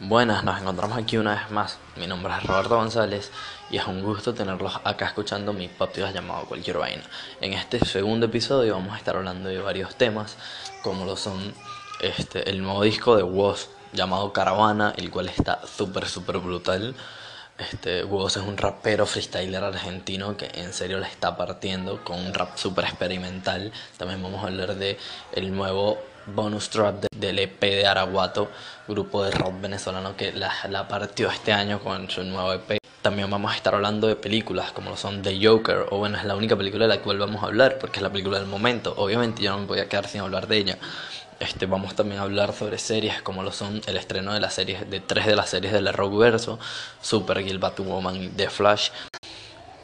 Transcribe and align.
Buenas, 0.00 0.44
nos 0.44 0.60
encontramos 0.60 0.96
aquí 0.96 1.16
una 1.16 1.34
vez 1.34 1.50
más. 1.50 1.76
Mi 1.96 2.06
nombre 2.06 2.32
es 2.32 2.44
Roberto 2.44 2.76
González 2.76 3.32
y 3.68 3.78
es 3.78 3.86
un 3.88 4.00
gusto 4.00 4.32
tenerlos 4.32 4.80
acá 4.84 5.06
escuchando 5.06 5.52
mi 5.52 5.66
podcast 5.66 6.14
llamado 6.14 6.44
Cualquier 6.44 6.78
Vaina. 6.78 7.02
En 7.40 7.52
este 7.52 7.84
segundo 7.84 8.26
episodio 8.26 8.74
vamos 8.74 8.94
a 8.94 8.98
estar 8.98 9.16
hablando 9.16 9.48
de 9.48 9.58
varios 9.58 9.96
temas, 9.96 10.36
como 10.84 11.04
lo 11.04 11.16
son 11.16 11.52
este, 12.00 12.48
el 12.48 12.62
nuevo 12.62 12.84
disco 12.84 13.16
de 13.16 13.24
Woz 13.24 13.70
llamado 13.92 14.32
Caravana, 14.32 14.94
el 14.96 15.10
cual 15.10 15.30
está 15.30 15.66
súper, 15.66 16.06
súper 16.06 16.38
brutal. 16.38 16.94
Este, 17.58 18.04
Woz 18.04 18.36
es 18.36 18.44
un 18.44 18.56
rapero 18.56 19.04
freestyler 19.04 19.64
argentino 19.64 20.36
que 20.36 20.48
en 20.54 20.72
serio 20.72 21.00
le 21.00 21.08
está 21.08 21.36
partiendo 21.36 22.04
con 22.04 22.20
un 22.20 22.32
rap 22.34 22.56
súper 22.56 22.84
experimental. 22.84 23.72
También 23.96 24.22
vamos 24.22 24.44
a 24.44 24.46
hablar 24.46 24.76
de 24.76 24.96
el 25.32 25.52
nuevo 25.52 25.98
bonus 26.34 26.70
track 26.70 27.06
del 27.14 27.38
EP 27.38 27.60
de 27.60 27.86
Araguato, 27.86 28.48
grupo 28.86 29.24
de 29.24 29.30
rock 29.30 29.60
venezolano 29.60 30.16
que 30.16 30.32
la, 30.32 30.52
la, 30.68 30.88
partió 30.88 31.28
este 31.30 31.52
año 31.52 31.80
con 31.80 32.08
su 32.10 32.22
nuevo 32.24 32.52
EP. 32.52 32.78
También 33.02 33.30
vamos 33.30 33.52
a 33.52 33.56
estar 33.56 33.74
hablando 33.74 34.06
de 34.06 34.16
películas 34.16 34.72
como 34.72 34.90
lo 34.90 34.96
son 34.96 35.22
The 35.22 35.38
Joker, 35.44 35.86
o 35.90 35.98
bueno, 35.98 36.18
es 36.18 36.24
la 36.24 36.36
única 36.36 36.56
película 36.56 36.86
de 36.86 36.96
la 36.96 37.02
cual 37.02 37.18
vamos 37.18 37.42
a 37.42 37.46
hablar 37.46 37.78
porque 37.78 37.98
es 37.98 38.02
la 38.02 38.10
película 38.10 38.38
del 38.38 38.48
momento. 38.48 38.94
Obviamente 38.96 39.42
yo 39.42 39.52
no 39.52 39.58
me 39.58 39.66
voy 39.66 39.80
a 39.80 39.88
quedar 39.88 40.08
sin 40.08 40.20
hablar 40.20 40.46
de 40.46 40.56
ella. 40.56 40.78
Este, 41.40 41.66
vamos 41.66 41.94
también 41.94 42.20
a 42.20 42.24
hablar 42.24 42.52
sobre 42.52 42.78
series 42.78 43.22
como 43.22 43.44
lo 43.44 43.52
son 43.52 43.80
el 43.86 43.96
estreno 43.96 44.34
de 44.34 44.40
las 44.40 44.54
series 44.54 44.90
de 44.90 44.98
tres 44.98 45.24
de 45.26 45.36
las 45.36 45.48
series 45.48 45.72
del 45.72 45.92
Rockverso, 45.92 46.58
Supergirl, 47.00 47.58
Batwoman 47.58 48.16
y 48.16 48.28
The 48.28 48.50
Flash. 48.50 48.90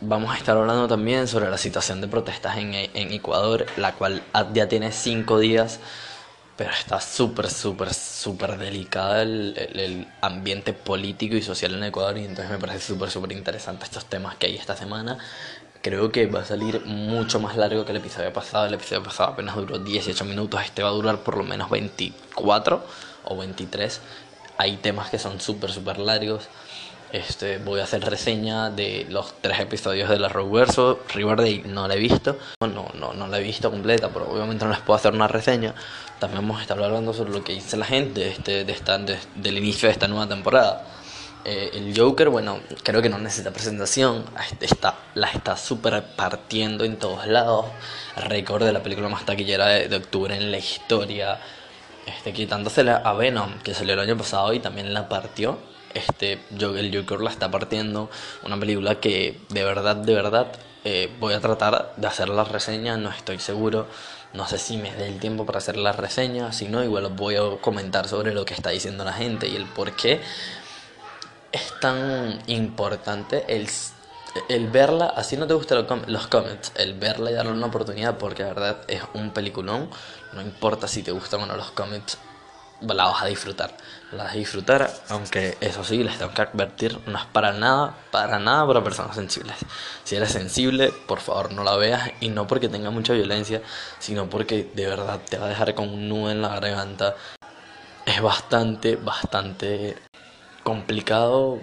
Vamos 0.01 0.35
a 0.35 0.37
estar 0.37 0.57
hablando 0.57 0.89
también 0.89 1.29
sobre 1.29 1.49
la 1.49 1.57
situación 1.57 2.01
de 2.01 2.09
protestas 2.09 2.59
en, 2.59 2.75
en 2.75 3.13
Ecuador, 3.13 3.67
la 3.77 3.93
cual 3.93 4.23
ya 4.53 4.69
tiene 4.69 4.91
cinco 4.91 5.39
días, 5.39 5.79
pero 6.57 6.71
está 6.71 7.01
súper, 7.01 7.51
súper, 7.51 7.93
súper 7.93 8.57
delicada 8.59 9.23
el, 9.23 9.55
el, 9.57 9.81
el, 9.81 10.09
ambiente 10.21 10.73
político 10.73 11.37
y 11.37 11.43
social 11.43 11.75
en 11.75 11.85
Ecuador 11.85 12.17
y 12.19 12.25
entonces 12.25 12.51
me 12.51 12.59
parece 12.59 12.81
súper, 12.81 13.11
súper 13.11 13.33
interesante 13.33 13.85
estos 13.85 14.05
temas 14.07 14.37
que 14.37 14.47
hay 14.47 14.57
esta 14.57 14.77
semana 14.77 15.19
creo 15.85 16.11
que 16.11 16.25
va 16.25 16.41
a 16.41 16.45
salir 16.47 16.81
mucho 16.87 17.39
más 17.41 17.59
largo 17.59 17.85
que 17.85 17.93
el 17.93 17.99
episodio 17.99 18.33
pasado. 18.33 18.65
El 18.65 18.73
episodio 18.73 19.03
pasado 19.03 19.33
apenas 19.35 19.55
duró 19.55 19.79
18 19.79 20.25
minutos, 20.25 20.63
este 20.65 20.83
va 20.83 20.89
a 20.89 20.93
durar 20.93 21.19
por 21.19 21.37
lo 21.37 21.45
menos 21.45 21.69
24 21.69 22.83
o 23.25 23.37
23. 23.37 24.01
Hay 24.57 24.79
temas 24.79 25.11
que 25.11 25.19
son 25.19 25.43
súper, 25.43 25.71
súper 25.71 25.99
largos. 25.99 26.49
Este, 27.15 27.59
voy 27.59 27.79
a 27.79 27.85
hacer 27.85 28.05
reseña 28.05 28.71
de 28.71 29.07
los 29.09 29.41
tres 29.41 29.61
episodios 29.61 30.11
de 30.11 30.19
la 30.19 30.29
Rockverso. 30.29 30.99
Riverdale 31.15 31.63
no 31.65 31.87
la 31.87 31.95
he 31.95 31.99
visto. 32.01 32.37
No, 32.61 32.89
no, 32.99 33.15
no 33.15 33.29
la 33.29 33.39
he 33.39 33.43
visto 33.45 33.71
completa, 33.71 34.09
pero 34.13 34.29
obviamente 34.29 34.65
no 34.65 34.73
les 34.73 34.81
puedo 34.81 34.97
hacer 34.97 35.15
una 35.15 35.29
reseña. 35.29 35.77
También 36.19 36.43
vamos 36.43 36.59
a 36.59 36.63
estar 36.63 36.77
hablando 36.83 37.13
sobre 37.15 37.31
lo 37.31 37.45
que 37.45 37.53
dice 37.53 37.77
la 37.77 37.85
gente 37.85 38.29
este, 38.29 38.65
de 38.65 38.73
esta, 38.73 38.99
de, 38.99 39.17
del 39.37 39.59
inicio 39.59 39.87
de 39.87 39.93
esta 39.93 40.09
nueva 40.09 40.27
temporada. 40.27 40.89
Eh, 41.45 41.71
el 41.75 41.97
Joker, 41.97 42.31
bueno, 42.31 42.59
creo 42.83 43.01
que 43.01 43.09
no 43.09 43.19
necesita 43.19 43.53
presentación. 43.53 44.25
Está, 44.61 44.97
la 45.15 45.29
está 45.29 45.57
súper 45.57 46.03
partiendo 46.17 46.83
en 46.83 46.97
todos 46.99 47.29
lados. 47.29 47.67
Récord 48.17 48.65
de 48.65 48.73
la 48.73 48.83
película 48.83 49.09
más 49.09 49.25
taquillera 49.25 49.69
de, 49.69 49.87
de, 49.87 49.95
octubre 49.95 50.35
en 50.35 50.51
la 50.51 50.59
historia. 50.59 51.39
Este, 52.07 52.33
quitándosela 52.33 52.97
a 52.97 53.13
Venom, 53.13 53.61
que 53.61 53.73
salió 53.73 53.95
el 53.95 54.01
año 54.01 54.17
pasado 54.17 54.53
y 54.53 54.59
también 54.59 54.93
la 54.93 55.09
partió. 55.09 55.73
Este, 55.95 56.41
el 56.51 56.97
Joker 56.97 57.21
la 57.21 57.31
está 57.31 57.51
partiendo. 57.51 58.11
Una 58.43 58.59
película 58.59 59.01
que 59.01 59.41
de 59.49 59.65
verdad, 59.65 59.97
de 59.97 60.15
verdad, 60.15 60.53
eh, 60.85 61.11
voy 61.21 61.35
a 61.35 61.41
tratar 61.41 61.95
de 61.97 62.07
hacer 62.07 62.29
la 62.29 62.45
reseña. 62.45 62.97
No 62.97 63.11
estoy 63.11 63.39
seguro. 63.39 63.87
No 64.33 64.47
sé 64.49 64.59
si 64.59 64.77
me 64.77 64.93
dé 64.93 65.07
el 65.07 65.21
tiempo 65.21 65.47
para 65.47 65.59
hacer 65.59 65.77
la 65.77 65.93
reseña. 65.93 66.53
Si 66.53 66.67
no, 66.67 66.83
igual 66.83 67.09
voy 67.09 67.37
a 67.37 67.43
comentar 67.61 68.09
sobre 68.09 68.35
lo 68.35 68.45
que 68.45 68.55
está 68.55 68.71
diciendo 68.71 69.05
la 69.05 69.13
gente 69.13 69.49
y 69.49 69.57
el 69.57 69.67
por 69.67 69.95
qué 69.95 70.21
es 71.55 71.73
tan 71.81 72.41
importante 72.49 73.45
el, 73.47 73.69
el 74.49 74.69
verla, 74.69 75.07
así 75.07 75.37
no 75.37 75.47
te 75.47 75.55
gustan 75.55 75.87
los 76.09 76.27
comments, 76.27 76.73
el 76.75 76.95
verla 76.95 77.31
y 77.31 77.35
darle 77.35 77.53
una 77.53 77.67
oportunidad 77.67 78.19
porque 78.19 78.43
la 78.43 78.49
verdad 78.49 78.79
es 78.89 79.03
un 79.15 79.31
peliculón, 79.31 79.89
no 80.33 80.43
importa 80.43 80.89
si 80.89 81.05
te 81.05 81.13
gustan 81.13 81.43
o 81.43 81.47
no 81.47 81.57
los 81.57 81.71
comments, 81.71 82.19
la 82.81 83.05
vas 83.05 83.23
a 83.23 83.27
disfrutar, 83.27 83.77
la 84.15 84.25
vas 84.25 84.33
a 84.35 84.37
disfrutar, 84.37 84.91
aunque 85.09 85.57
eso 85.61 85.85
sí, 85.85 86.03
les 86.03 86.19
tengo 86.19 86.33
que 86.33 86.43
advertir, 86.43 86.99
no 87.07 87.19
es 87.19 87.25
para 87.27 87.53
nada, 87.53 87.95
para 88.11 88.39
nada 88.39 88.67
para 88.67 88.83
personas 88.83 89.15
sensibles. 89.17 89.57
Si 90.05 90.17
eres 90.17 90.33
sensible, 90.33 90.93
por 91.07 91.21
favor 91.21 91.53
no 91.53 91.65
la 91.65 91.77
veas 91.77 92.11
y 92.21 92.29
no 92.29 92.47
porque 92.47 92.69
tenga 92.69 92.91
mucha 92.91 93.13
violencia, 93.13 93.63
sino 93.99 94.31
porque 94.31 94.71
de 94.75 94.87
verdad 94.87 95.21
te 95.29 95.39
va 95.39 95.47
a 95.47 95.49
dejar 95.49 95.75
con 95.75 95.89
un 95.89 96.09
nudo 96.09 96.31
en 96.31 96.43
la 96.43 96.49
garganta. 96.49 97.17
Es 98.07 98.21
bastante, 98.21 98.97
bastante 98.97 99.97
complicado 100.63 101.59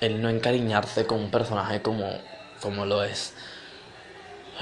el 0.00 0.22
no 0.22 0.28
encariñarse 0.28 1.06
con 1.06 1.18
un 1.18 1.30
personaje 1.30 1.82
como, 1.82 2.08
como 2.60 2.86
lo 2.86 3.02
es 3.02 3.34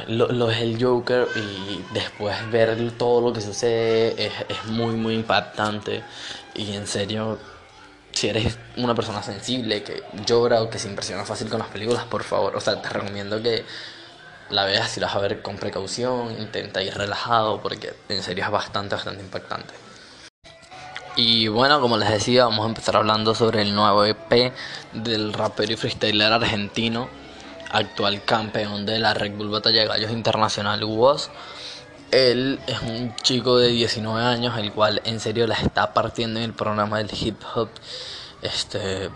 lo, 0.09 0.51
es 0.51 0.59
el 0.59 0.83
Joker 0.83 1.27
y 1.37 1.95
después 1.95 2.37
ver 2.51 2.93
todo 2.99 3.29
lo 3.29 3.33
que 3.33 3.41
sucede 3.41 4.27
es, 4.27 4.65
muy 4.67 4.95
muy 4.95 5.15
impactante 5.15 6.03
y 6.57 6.75
en 6.75 6.87
serio 6.87 7.39
si 8.13 8.29
eres 8.29 8.59
una 8.77 8.95
persona 8.95 9.23
sensible 9.23 9.83
que 9.83 10.03
llora 10.25 10.63
o 10.63 10.71
que 10.71 10.79
se 10.79 10.89
impresiona 10.89 11.25
fácil 11.25 11.49
con 11.49 11.59
las 11.59 11.69
películas 11.69 12.05
por 12.05 12.25
favor 12.25 12.57
o 12.57 12.61
sea 12.61 12.81
te 12.81 12.89
recomiendo 12.89 13.43
que 13.43 13.65
la 14.51 14.65
veas 14.65 14.91
si 14.91 15.01
la 15.01 15.09
vas 15.09 15.17
a 15.17 15.21
ver 15.21 15.43
con 15.43 15.57
precaución 15.57 16.31
intenta 16.39 16.83
ir 16.83 16.95
relajado 16.95 17.61
porque 17.61 17.95
en 18.09 18.23
serio 18.23 18.45
es 18.45 18.51
bastante 18.51 18.95
bastante 18.95 19.23
impactante 19.23 19.87
y 21.17 21.49
bueno, 21.49 21.81
como 21.81 21.97
les 21.97 22.11
decía, 22.11 22.45
vamos 22.45 22.67
a 22.67 22.69
empezar 22.69 22.97
hablando 22.97 23.35
sobre 23.35 23.63
el 23.63 23.75
nuevo 23.75 24.05
EP 24.05 24.53
del 24.93 25.33
rapero 25.33 25.73
y 25.73 25.77
freestyler 25.77 26.31
argentino, 26.31 27.09
actual 27.73 28.23
campeón 28.23 28.85
de 28.85 28.99
la 28.99 29.15
Red 29.15 29.33
Bull 29.33 29.49
Batalla 29.49 29.81
de 29.81 29.87
Gallos 29.87 30.11
Internacional 30.11 30.85
Woz. 30.85 31.31
Él 32.11 32.61
es 32.67 32.81
un 32.83 33.15
chico 33.17 33.59
de 33.59 33.69
19 33.69 34.25
años, 34.25 34.57
el 34.59 34.73
cual 34.73 35.03
en 35.05 35.21
serio 35.21 35.47
la 35.47 35.55
está 35.55 35.93
partiendo 35.93 36.39
en 36.39 36.47
el 36.47 36.53
programa 36.53 36.99
del 36.99 37.11
hip 37.13 37.41
hop. 37.55 37.69
Este 38.43 39.11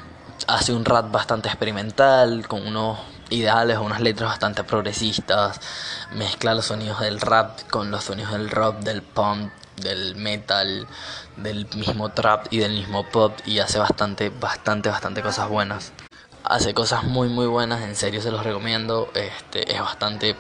hace 0.47 0.73
un 0.73 0.85
rap 0.85 1.11
bastante 1.11 1.49
experimental, 1.49 2.49
con 2.49 2.67
unos 2.67 2.99
ideales, 3.31 3.79
unas 3.79 4.01
letras 4.01 4.31
bastante 4.31 4.65
progresistas, 4.65 5.61
mezcla 6.13 6.55
los 6.55 6.67
sonidos 6.67 7.01
del 7.01 7.21
rap 7.21 7.61
con 7.71 7.91
los 7.91 8.05
sonidos 8.05 8.33
del 8.33 8.51
rock, 8.51 8.79
del 8.79 9.03
punk, 9.03 9.53
del 9.77 10.17
metal, 10.17 10.87
del 11.37 11.67
mismo 11.77 12.11
trap 12.11 12.47
y 12.51 12.59
del 12.59 12.73
mismo 12.73 13.09
pop 13.09 13.33
y 13.47 13.61
hace 13.61 13.79
bastante, 13.79 14.31
bastante, 14.31 14.89
bastante 14.89 15.23
cosas 15.23 15.49
buenas. 15.49 15.93
Hace 16.43 16.75
cosas 16.75 17.05
muy, 17.05 17.29
muy 17.29 17.47
buenas, 17.47 17.83
en 17.83 17.95
serio 17.95 18.21
se 18.21 18.31
los 18.31 18.45
recomiendo. 18.45 19.11
Este, 19.15 19.73
es 19.73 19.81
bastante 19.81 20.35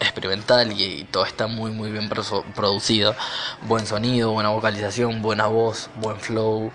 experimental 0.00 0.72
y, 0.72 0.82
y 0.82 1.04
todo 1.04 1.24
está 1.24 1.46
muy, 1.46 1.70
muy 1.70 1.90
bien 1.90 2.08
producido. 2.08 3.14
Buen 3.62 3.86
sonido, 3.86 4.32
buena 4.32 4.50
vocalización, 4.50 5.22
buena 5.22 5.46
voz, 5.46 5.90
buen 5.96 6.18
flow. 6.18 6.72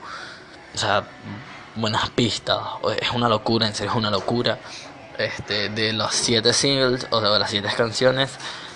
O 0.74 0.78
sea, 0.78 1.04
buenas 1.76 2.10
pistas. 2.12 2.60
Es 3.02 3.12
una 3.12 3.30
locura, 3.30 3.68
en 3.68 3.76
serio 3.76 3.92
es 3.92 3.98
una 3.98 4.12
locura. 4.12 4.60
Este, 5.18 5.70
de 5.70 5.94
los 5.94 6.14
siete 6.14 6.54
singles, 6.54 7.08
o 7.10 7.22
sea, 7.22 7.30
de 7.30 7.40
las 7.40 7.50
siete 7.50 7.70
canciones, 7.76 8.34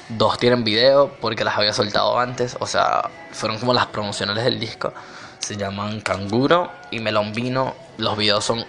dos 0.09 0.37
tienen 0.37 0.63
video 0.63 1.13
porque 1.19 1.43
las 1.43 1.57
había 1.57 1.73
soltado 1.73 2.17
antes, 2.17 2.55
o 2.61 2.65
sea, 2.65 3.09
fueron 3.31 3.59
como 3.59 3.73
las 3.73 3.87
promocionales 3.87 4.45
del 4.45 4.59
disco. 4.59 4.93
Se 5.39 5.57
llaman 5.57 6.01
Canguro 6.01 6.71
y 6.91 6.99
Melón 6.99 7.33
Vino. 7.33 7.75
Los 7.97 8.17
videos 8.17 8.45
son 8.45 8.65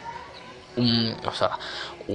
un, 0.77 1.17
o 1.25 1.33
sea, 1.33 1.51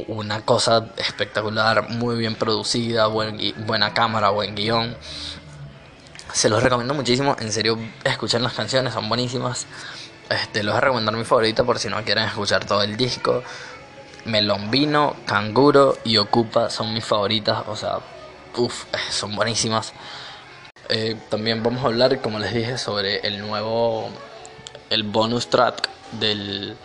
una 0.08 0.42
cosa 0.42 0.88
espectacular, 0.98 1.90
muy 1.90 2.18
bien 2.18 2.36
producida, 2.36 3.08
buen, 3.08 3.40
buena 3.66 3.94
cámara, 3.94 4.30
buen 4.30 4.56
guion. 4.56 4.96
Se 6.34 6.50
los 6.50 6.62
recomiendo 6.62 6.94
muchísimo, 6.94 7.36
en 7.40 7.52
serio, 7.52 7.78
escuchen 8.04 8.44
las 8.44 8.54
canciones, 8.54 8.94
son 8.94 9.08
buenísimas. 9.08 9.68
Este, 10.30 10.64
les 10.64 10.72
voy 10.74 10.78
a 10.78 10.82
recomendar 10.82 11.16
mi 11.16 11.24
favorita 11.24 11.64
por 11.64 11.80
si 11.80 11.88
no 11.88 12.04
quieren 12.04 12.26
escuchar 12.26 12.66
todo 12.66 12.82
el 12.84 12.98
disco. 12.98 13.44
Melón 14.26 14.72
Vino, 14.72 15.16
Canguro 15.26 15.98
y 16.04 16.18
Ocupa 16.18 16.70
son 16.70 16.94
mis 16.94 17.06
favoritas, 17.06 17.64
o 17.68 17.76
sea, 17.76 18.00
uff, 18.58 18.86
son 19.10 19.36
buenísimas. 19.36 19.94
Eh, 20.90 21.16
también 21.30 21.64
vamos 21.64 21.84
a 21.84 21.88
hablar, 21.88 22.22
como 22.22 22.40
les 22.40 22.54
dije, 22.54 22.78
sobre 22.78 23.20
el 23.28 23.40
nuevo, 23.40 24.10
el 24.90 25.04
bonus 25.04 25.50
track 25.50 25.90
del, 26.20 26.76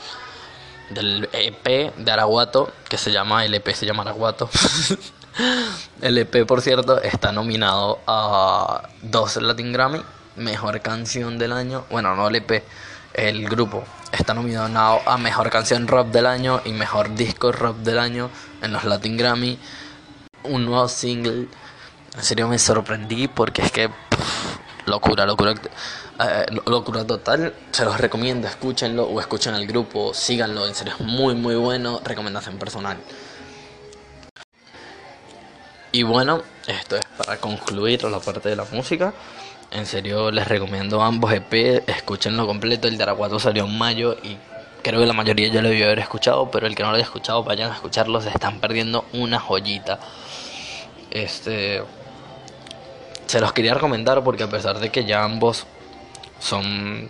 del 0.91 1.29
EP 1.33 1.95
de 1.97 2.11
Araguato, 2.11 2.73
que 2.89 2.99
se 2.99 3.11
llama, 3.11 3.45
el 3.45 3.55
EP 3.55 3.69
se 3.73 3.87
llama 3.87 4.03
Araguato. 4.03 4.51
el 6.03 6.19
EP, 6.19 6.47
por 6.47 6.61
cierto, 6.61 7.01
está 7.01 7.33
nominado 7.33 8.01
a 8.07 8.89
dos 9.03 9.37
Latin 9.37 9.73
Grammy, 9.73 10.03
mejor 10.37 10.81
canción 10.81 11.39
del 11.39 11.53
año, 11.53 11.85
bueno, 11.91 12.15
no 12.15 12.29
el 12.29 12.37
EP, 12.37 12.65
el 13.15 13.49
grupo 13.49 13.85
está 14.13 14.35
nominado 14.35 15.01
a 15.07 15.19
mejor 15.19 15.51
canción 15.51 15.87
rock 15.87 16.09
del 16.09 16.27
año 16.27 16.61
y 16.65 16.73
mejor 16.73 17.15
disco 17.15 17.53
rock 17.53 17.77
del 17.79 17.99
año 17.99 18.31
en 18.63 18.73
los 18.73 18.85
Latin 18.85 19.17
Grammy. 19.17 19.59
Un 20.45 20.67
nuevo 20.67 20.89
single. 20.89 21.49
En 22.17 22.23
serio 22.23 22.49
me 22.49 22.59
sorprendí 22.59 23.29
porque 23.29 23.63
es 23.63 23.71
que 23.71 23.91
locura, 24.87 25.27
locura. 25.27 25.55
Eh, 26.23 26.47
locura 26.67 27.07
total, 27.07 27.55
se 27.71 27.85
los 27.85 27.99
recomiendo, 27.99 28.47
escúchenlo 28.47 29.05
o 29.05 29.21
escuchen 29.21 29.55
al 29.55 29.67
grupo, 29.67 30.13
síganlo, 30.13 30.67
en 30.67 30.75
serio 30.75 30.95
es 30.99 31.07
muy 31.07 31.35
muy 31.35 31.55
bueno, 31.55 32.01
recomendación 32.05 32.59
personal. 32.59 32.99
Y 35.93 36.03
bueno, 36.03 36.43
esto 36.67 36.97
es 36.97 37.05
para 37.17 37.39
concluir 37.39 38.05
la 38.05 38.21
parte 38.21 38.49
de 38.49 38.57
la 38.57 38.65
música. 38.71 39.13
En 39.71 39.87
serio 39.87 40.31
les 40.31 40.47
recomiendo 40.47 41.03
ambos 41.03 41.33
EP, 41.33 41.89
escúchenlo 41.89 42.47
completo, 42.47 42.87
el 42.87 42.97
de 42.97 43.03
Araguato 43.03 43.39
salió 43.39 43.65
en 43.65 43.79
mayo 43.79 44.17
y 44.23 44.37
creo 44.83 45.01
que 45.01 45.07
la 45.07 45.13
mayoría 45.13 45.49
ya 45.49 45.63
lo 45.63 45.69
debió 45.69 45.87
haber 45.87 46.01
escuchado, 46.01 46.51
pero 46.51 46.67
el 46.67 46.75
que 46.75 46.83
no 46.83 46.91
lo 46.91 46.97
haya 46.97 47.05
escuchado 47.05 47.45
vayan 47.45 47.71
a 47.71 47.75
escucharlo, 47.75 48.21
se 48.21 48.29
están 48.29 48.61
perdiendo 48.61 49.05
una 49.13 49.41
joyita. 49.41 49.99
Este 51.11 51.83
se 53.27 53.41
los 53.41 53.53
quería 53.53 53.75
recomendar 53.75 54.23
porque 54.25 54.43
a 54.43 54.51
pesar 54.51 54.81
de 54.81 54.91
que 54.91 55.05
ya 55.05 55.25
ambos 55.25 55.67
son 56.41 57.09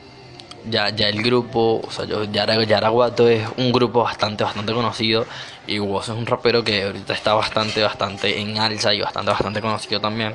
ya, 0.68 0.90
ya 0.90 1.08
el 1.08 1.22
grupo, 1.22 1.80
o 1.86 1.90
sea, 1.90 2.04
yo, 2.04 2.24
Yaraguato 2.24 3.28
es 3.28 3.48
un 3.56 3.72
grupo 3.72 4.02
bastante, 4.02 4.44
bastante 4.44 4.72
conocido 4.72 5.26
y 5.66 5.78
Woz 5.78 6.08
es 6.08 6.14
un 6.14 6.26
rapero 6.26 6.62
que 6.62 6.82
ahorita 6.84 7.14
está 7.14 7.34
bastante, 7.34 7.82
bastante 7.82 8.40
en 8.40 8.58
alza 8.58 8.92
y 8.92 9.00
bastante, 9.00 9.30
bastante 9.30 9.60
conocido 9.60 10.00
también. 10.00 10.34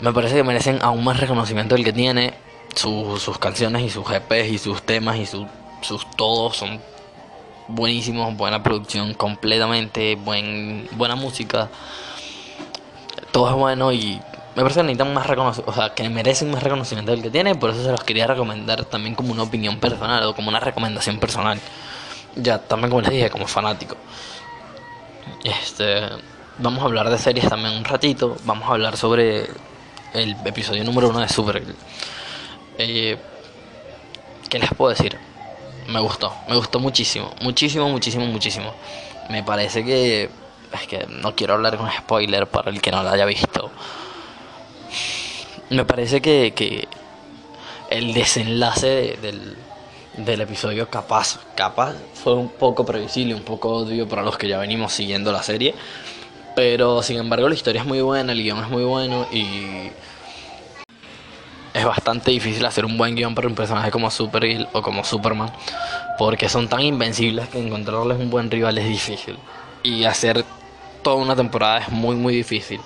Me 0.00 0.12
parece 0.12 0.36
que 0.36 0.44
merecen 0.44 0.78
aún 0.82 1.02
más 1.02 1.18
reconocimiento 1.18 1.74
del 1.74 1.84
que 1.84 1.92
tiene. 1.92 2.34
sus 2.74 3.38
canciones 3.38 3.82
y 3.82 3.90
sus 3.90 4.06
GPs 4.06 4.48
y 4.48 4.58
sus 4.58 4.82
temas 4.82 5.16
y 5.16 5.26
sus 5.26 5.46
todos 6.16 6.56
son 6.56 6.80
buenísimos, 7.68 8.36
buena 8.36 8.62
producción 8.62 9.14
completamente, 9.14 10.14
buen, 10.16 10.88
buena 10.92 11.16
música. 11.16 11.68
Todo 13.32 13.50
es 13.50 13.56
bueno 13.56 13.92
y 13.92 14.20
me 14.54 14.62
parece 14.62 14.80
que 14.80 14.86
necesitan 14.86 15.14
más 15.14 15.26
reconocimiento, 15.26 15.70
o 15.70 15.74
sea, 15.74 15.94
que 15.94 16.08
merecen 16.08 16.50
más 16.50 16.62
reconocimiento 16.62 17.12
del 17.12 17.22
que 17.22 17.30
tiene, 17.30 17.54
por 17.54 17.70
eso 17.70 17.82
se 17.82 17.90
los 17.90 18.02
quería 18.02 18.26
recomendar 18.26 18.84
también 18.84 19.14
como 19.14 19.32
una 19.32 19.44
opinión 19.44 19.78
personal 19.78 20.24
o 20.24 20.34
como 20.34 20.48
una 20.48 20.60
recomendación 20.60 21.18
personal. 21.18 21.60
Ya, 22.34 22.58
también 22.58 22.90
como 22.90 23.02
les 23.02 23.10
dije, 23.10 23.30
como 23.30 23.46
fanático. 23.46 23.96
Este, 25.44 26.02
vamos 26.58 26.82
a 26.82 26.86
hablar 26.86 27.08
de 27.10 27.18
series 27.18 27.48
también 27.48 27.74
un 27.74 27.84
ratito, 27.84 28.36
vamos 28.44 28.68
a 28.68 28.72
hablar 28.72 28.96
sobre 28.96 29.48
el 30.14 30.36
episodio 30.44 30.82
número 30.84 31.08
uno 31.08 31.20
de 31.20 31.28
Supergirl. 31.28 31.76
Eh, 32.78 33.16
¿Qué 34.48 34.58
les 34.58 34.70
puedo 34.74 34.90
decir? 34.90 35.18
Me 35.88 36.00
gustó, 36.00 36.34
me 36.48 36.56
gustó 36.56 36.80
muchísimo, 36.80 37.32
muchísimo, 37.42 37.88
muchísimo, 37.88 38.26
muchísimo. 38.26 38.74
Me 39.30 39.42
parece 39.42 39.84
que... 39.84 40.30
Es 40.72 40.86
que 40.86 41.06
no 41.06 41.34
quiero 41.34 41.54
hablar 41.54 41.78
con 41.78 41.90
spoiler 41.90 42.46
para 42.46 42.70
el 42.70 42.82
que 42.82 42.90
no 42.90 43.02
lo 43.02 43.08
haya 43.08 43.24
visto 43.24 43.70
me 45.70 45.84
parece 45.84 46.20
que, 46.20 46.88
el 47.90 48.12
desenlace 48.12 49.18
del, 49.22 49.56
del 50.18 50.40
episodio 50.42 50.90
capaz, 50.90 51.40
capaz 51.54 51.94
fue 52.14 52.34
un 52.34 52.50
poco 52.50 52.84
previsible, 52.84 53.34
un 53.34 53.42
poco 53.42 53.70
obvio 53.70 54.06
para 54.06 54.22
los 54.22 54.36
que 54.36 54.48
ya 54.48 54.58
venimos 54.58 54.92
siguiendo 54.92 55.32
la 55.32 55.42
serie. 55.42 55.74
Pero 56.54 57.02
sin 57.02 57.18
embargo 57.18 57.48
la 57.48 57.54
historia 57.54 57.80
es 57.82 57.86
muy 57.86 58.00
buena, 58.00 58.32
el 58.32 58.42
guion 58.42 58.58
es 58.62 58.68
muy 58.68 58.84
bueno 58.84 59.26
y 59.32 59.90
es 61.72 61.84
bastante 61.84 62.30
difícil 62.30 62.64
hacer 62.66 62.84
un 62.84 62.98
buen 62.98 63.14
guion 63.14 63.34
para 63.34 63.46
un 63.46 63.54
personaje 63.54 63.90
como 63.90 64.10
Supergirl 64.10 64.68
o 64.72 64.82
como 64.82 65.04
Superman. 65.04 65.52
Porque 66.18 66.48
son 66.48 66.68
tan 66.68 66.80
invencibles 66.80 67.48
que 67.48 67.64
encontrarles 67.64 68.18
un 68.18 68.30
buen 68.30 68.50
rival 68.50 68.76
es 68.78 68.88
difícil. 68.88 69.38
Y 69.84 70.04
hacer 70.04 70.44
toda 71.02 71.16
una 71.16 71.36
temporada 71.36 71.78
es 71.78 71.90
muy 71.90 72.16
muy 72.16 72.34
difícil. 72.34 72.80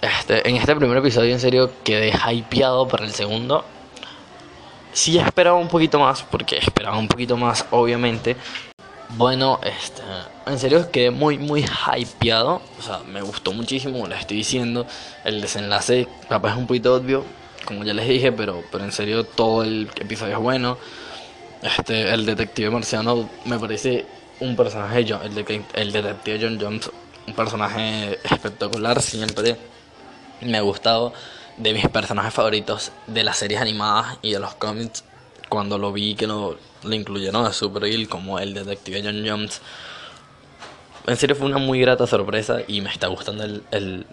Este, 0.00 0.48
en 0.48 0.56
este 0.56 0.76
primer 0.76 0.98
episodio, 0.98 1.32
en 1.32 1.40
serio, 1.40 1.70
quedé 1.82 2.12
hypeado 2.30 2.86
para 2.86 3.04
el 3.04 3.12
segundo. 3.12 3.64
Sí 4.92 5.18
esperaba 5.18 5.56
un 5.56 5.68
poquito 5.68 5.98
más, 5.98 6.22
porque 6.22 6.58
esperaba 6.58 6.98
un 6.98 7.08
poquito 7.08 7.36
más, 7.36 7.66
obviamente. 7.70 8.36
Bueno, 9.10 9.60
este, 9.62 10.02
en 10.46 10.58
serio 10.58 10.90
quedé 10.90 11.10
muy, 11.10 11.38
muy 11.38 11.64
hypeado. 11.96 12.60
O 12.78 12.82
sea, 12.82 13.00
me 13.06 13.22
gustó 13.22 13.52
muchísimo, 13.52 14.06
les 14.06 14.20
estoy 14.20 14.38
diciendo. 14.38 14.86
El 15.24 15.40
desenlace, 15.40 16.06
capaz 16.28 16.52
es 16.52 16.56
un 16.58 16.66
poquito 16.66 16.94
obvio, 16.94 17.24
como 17.64 17.84
ya 17.84 17.94
les 17.94 18.08
dije, 18.08 18.32
pero, 18.32 18.62
pero 18.70 18.84
en 18.84 18.92
serio 18.92 19.24
todo 19.24 19.62
el 19.62 19.88
episodio 19.98 20.34
es 20.34 20.42
bueno. 20.42 20.78
Este, 21.62 22.12
el 22.12 22.26
detective 22.26 22.70
marciano 22.70 23.28
me 23.46 23.58
parece 23.58 24.04
un 24.40 24.54
personaje, 24.56 25.00
el, 25.00 25.64
el 25.74 25.92
detective 25.92 26.38
John 26.40 26.58
Jones, 26.60 26.90
un 27.26 27.34
personaje 27.34 28.18
espectacular, 28.24 29.00
siempre 29.00 29.56
me 30.40 30.58
ha 30.58 30.62
gustado 30.62 31.12
de 31.56 31.72
mis 31.72 31.88
personajes 31.88 32.34
favoritos 32.34 32.92
de 33.06 33.24
las 33.24 33.38
series 33.38 33.60
animadas 33.60 34.18
y 34.22 34.32
de 34.32 34.40
los 34.40 34.54
cómics. 34.54 35.04
Cuando 35.48 35.78
lo 35.78 35.92
vi 35.92 36.14
que 36.14 36.26
lo, 36.26 36.58
lo 36.82 36.94
incluyeron 36.94 37.46
a 37.46 37.52
Supergirl 37.52 38.08
como 38.08 38.38
el 38.38 38.52
detective 38.52 39.02
John 39.04 39.24
Jones 39.26 39.60
en 41.06 41.16
serio 41.16 41.36
fue 41.36 41.46
una 41.46 41.58
muy 41.58 41.80
grata 41.80 42.06
sorpresa 42.06 42.58
y 42.66 42.80
me 42.80 42.90
está 42.90 43.06
gustando 43.06 43.44
el, 43.44 43.62
el, 43.70 44.06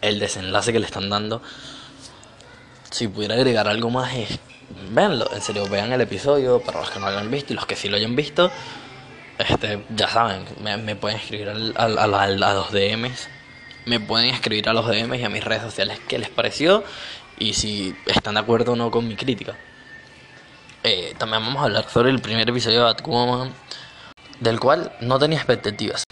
el 0.00 0.18
desenlace 0.18 0.72
que 0.72 0.80
le 0.80 0.86
están 0.86 1.08
dando. 1.08 1.42
Si 2.90 3.06
pudiera 3.06 3.36
agregar 3.36 3.68
algo 3.68 3.88
más 3.90 4.14
es 4.14 4.38
véanlo, 4.90 5.30
en 5.32 5.40
serio 5.40 5.68
vean 5.68 5.92
el 5.92 6.00
episodio 6.00 6.60
para 6.60 6.80
los 6.80 6.90
que 6.90 6.98
no 6.98 7.06
lo 7.06 7.12
hayan 7.12 7.30
visto 7.30 7.52
y 7.52 7.56
los 7.56 7.66
que 7.66 7.76
sí 7.76 7.88
lo 7.88 7.96
hayan 7.96 8.16
visto 8.16 8.50
este 9.38 9.84
ya 9.94 10.08
saben 10.08 10.44
me, 10.62 10.96
pueden 10.96 11.18
escribir 11.18 11.50
al, 11.50 11.74
al, 11.76 12.14
a 12.14 12.54
los 12.54 12.72
DMs 12.72 13.28
me 13.86 14.00
pueden 14.00 14.30
escribir 14.30 14.68
a 14.68 14.72
los 14.72 14.86
DMs 14.86 15.18
y 15.18 15.24
a 15.24 15.28
mis 15.28 15.44
redes 15.44 15.62
sociales 15.62 16.00
qué 16.08 16.18
les 16.18 16.30
pareció 16.30 16.84
y 17.38 17.54
si 17.54 17.94
están 18.06 18.34
de 18.34 18.40
acuerdo 18.40 18.72
o 18.72 18.76
no 18.76 18.90
con 18.90 19.06
mi 19.06 19.16
crítica. 19.16 19.56
Eh, 20.82 21.14
también 21.18 21.42
vamos 21.42 21.62
a 21.62 21.64
hablar 21.64 21.88
sobre 21.88 22.10
el 22.10 22.20
primer 22.20 22.48
episodio 22.48 22.78
de 22.78 22.84
Batwoman, 22.84 23.52
del 24.40 24.60
cual 24.60 24.92
no 25.00 25.18
tenía 25.18 25.38
expectativas. 25.38 26.04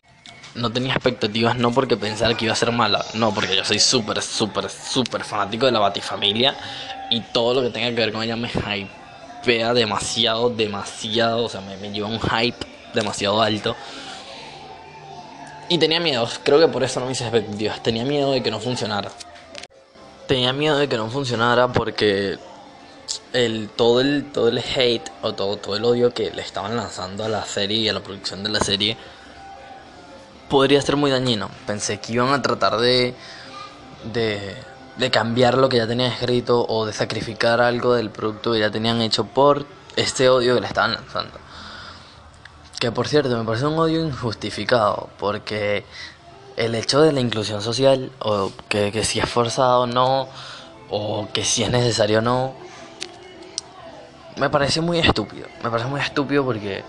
No 0.55 0.71
tenía 0.71 0.93
expectativas 0.93 1.57
no 1.57 1.73
porque 1.73 1.97
pensara 1.97 2.35
que 2.35 2.47
iba 2.47 2.53
a 2.53 2.57
ser 2.57 2.73
mala, 2.73 3.05
no, 3.15 3.33
porque 3.33 3.57
yo 3.57 3.65
soy 3.65 3.79
súper, 3.79 4.21
súper, 4.21 4.69
súper 4.69 5.25
fanático 5.25 5.67
de 5.67 5.73
la 5.73 5.79
Batifamilia 5.79 6.55
y 7.11 7.21
todo 7.21 7.55
lo 7.55 7.63
que 7.63 7.71
tenga 7.71 7.89
que 7.89 7.97
ver 7.97 8.13
con 8.13 8.23
ella 8.23 8.37
me 8.37 8.49
hypea 8.49 9.73
demasiado, 9.73 10.51
demasiado, 10.51 11.45
o 11.45 11.49
sea, 11.49 11.63
me, 11.63 11.77
me 11.79 11.91
lleva 11.91 12.09
un 12.09 12.21
hype 12.21 12.67
demasiado 12.95 13.41
alto. 13.41 13.77
Y 15.73 15.79
tenía 15.79 16.01
miedo, 16.01 16.29
creo 16.45 16.61
que 16.61 16.69
por 16.69 16.83
eso 16.85 17.01
no 17.01 17.07
me 17.07 17.13
hice 17.13 17.25
expectativas. 17.25 17.83
Tenía 17.83 18.05
miedo 18.05 18.33
de 18.33 18.43
que 18.43 18.51
no 18.51 18.61
funcionara. 18.61 19.11
Tenía 20.27 20.53
miedo 20.53 20.77
de 20.77 20.87
que 20.87 20.99
no 20.99 21.09
funcionara 21.09 21.73
porque 21.73 22.39
el, 23.33 23.71
todo, 23.71 24.03
el, 24.03 24.31
todo 24.33 24.49
el 24.49 24.59
hate 24.59 25.11
o 25.23 25.33
todo, 25.33 25.57
todo 25.57 25.75
el 25.75 25.85
odio 25.87 26.13
que 26.13 26.31
le 26.31 26.43
estaban 26.43 26.77
lanzando 26.77 27.25
a 27.25 27.31
la 27.31 27.47
serie 27.47 27.79
y 27.79 27.89
a 27.89 27.95
la 27.95 28.01
producción 28.01 28.43
de 28.43 28.51
la 28.51 28.61
serie 28.61 28.99
podría 30.51 30.83
ser 30.83 30.97
muy 30.97 31.11
dañino. 31.11 31.49
Pensé 31.67 31.99
que 32.01 32.13
iban 32.13 32.35
a 32.35 32.43
tratar 32.43 32.77
de, 32.77 33.15
de, 34.13 34.55
de 34.99 35.11
cambiar 35.11 35.57
lo 35.57 35.71
que 35.71 35.79
ya 35.79 35.87
tenían 35.87 36.13
escrito 36.13 36.67
o 36.69 36.85
de 36.85 36.93
sacrificar 36.93 37.63
algo 37.63 37.95
del 37.95 38.11
producto 38.11 38.53
que 38.53 38.59
ya 38.59 38.71
tenían 38.71 39.01
hecho 39.01 39.25
por 39.25 39.65
este 39.97 40.29
odio 40.29 40.55
que 40.55 40.61
le 40.61 40.67
estaban 40.67 40.93
lanzando. 40.93 41.42
Que 42.83 42.91
por 42.91 43.07
cierto, 43.07 43.39
me 43.39 43.45
parece 43.45 43.65
un 43.65 43.79
odio 43.79 44.05
injustificado, 44.05 45.09
porque 45.17 45.85
el 46.57 46.75
hecho 46.75 47.01
de 47.01 47.13
la 47.13 47.21
inclusión 47.21 47.63
social, 47.63 48.11
o 48.19 48.51
que, 48.69 49.05
si 49.05 49.21
es 49.21 49.29
forzado 49.29 49.83
o 49.83 49.87
no, 49.87 50.27
o 50.91 51.29
que 51.33 51.45
si 51.45 51.63
es 51.63 51.71
necesario 51.71 52.19
o 52.19 52.23
no, 52.23 52.55
me 54.37 54.51
parece 54.51 54.81
muy 54.81 54.99
estúpido. 54.99 55.47
Me 55.63 55.71
parece 55.71 55.89
muy 55.89 56.01
estúpido 56.01 56.45
porque 56.45 56.83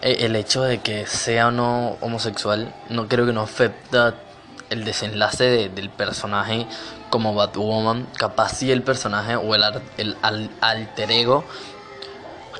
e, 0.00 0.24
el 0.24 0.34
hecho 0.36 0.62
de 0.62 0.78
que 0.78 1.06
sea 1.06 1.48
o 1.48 1.50
no 1.50 1.98
homosexual 2.00 2.74
no 2.88 3.08
creo 3.08 3.26
que 3.26 3.34
no 3.34 3.42
afecta 3.42 4.14
el 4.70 4.86
desenlace 4.86 5.68
del 5.68 5.90
personaje 5.90 6.66
como 7.10 7.34
Batwoman. 7.34 8.06
Capaz 8.16 8.54
si 8.54 8.72
el 8.72 8.82
personaje 8.82 9.36
o 9.36 9.54
el, 9.54 9.64
el 9.98 10.16
alter 10.62 11.10
ego 11.12 11.44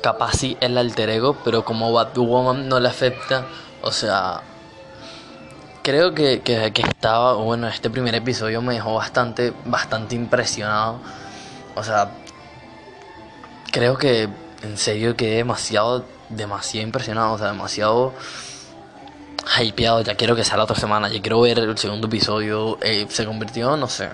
capaz 0.03 0.33
sí 0.33 0.57
el 0.59 0.77
alter 0.77 1.09
ego, 1.09 1.37
pero 1.45 1.63
como 1.63 1.93
Batwoman 1.93 2.67
no 2.67 2.81
le 2.81 2.89
afecta, 2.89 3.45
o 3.81 3.91
sea, 3.93 4.41
creo 5.81 6.13
que, 6.13 6.41
que, 6.41 6.73
estaba, 6.81 7.35
bueno, 7.35 7.69
este 7.69 7.89
primer 7.89 8.13
episodio 8.13 8.61
me 8.61 8.73
dejó 8.73 8.95
bastante, 8.95 9.53
bastante 9.63 10.15
impresionado, 10.15 10.99
o 11.75 11.83
sea, 11.85 12.11
creo 13.71 13.97
que 13.97 14.27
en 14.61 14.77
serio 14.77 15.15
quedé 15.15 15.37
demasiado, 15.37 16.03
demasiado 16.27 16.85
impresionado, 16.85 17.31
o 17.31 17.37
sea, 17.37 17.47
demasiado 17.47 18.13
hypeado, 19.57 20.01
ya 20.01 20.15
quiero 20.15 20.35
que 20.35 20.43
sea 20.43 20.57
la 20.57 20.65
otra 20.65 20.75
semana, 20.75 21.07
ya 21.07 21.21
quiero 21.21 21.39
ver 21.39 21.59
el 21.59 21.77
segundo 21.77 22.07
episodio, 22.07 22.77
eh, 22.81 23.07
se 23.09 23.25
convirtió, 23.25 23.77
no 23.77 23.87
sé, 23.87 24.09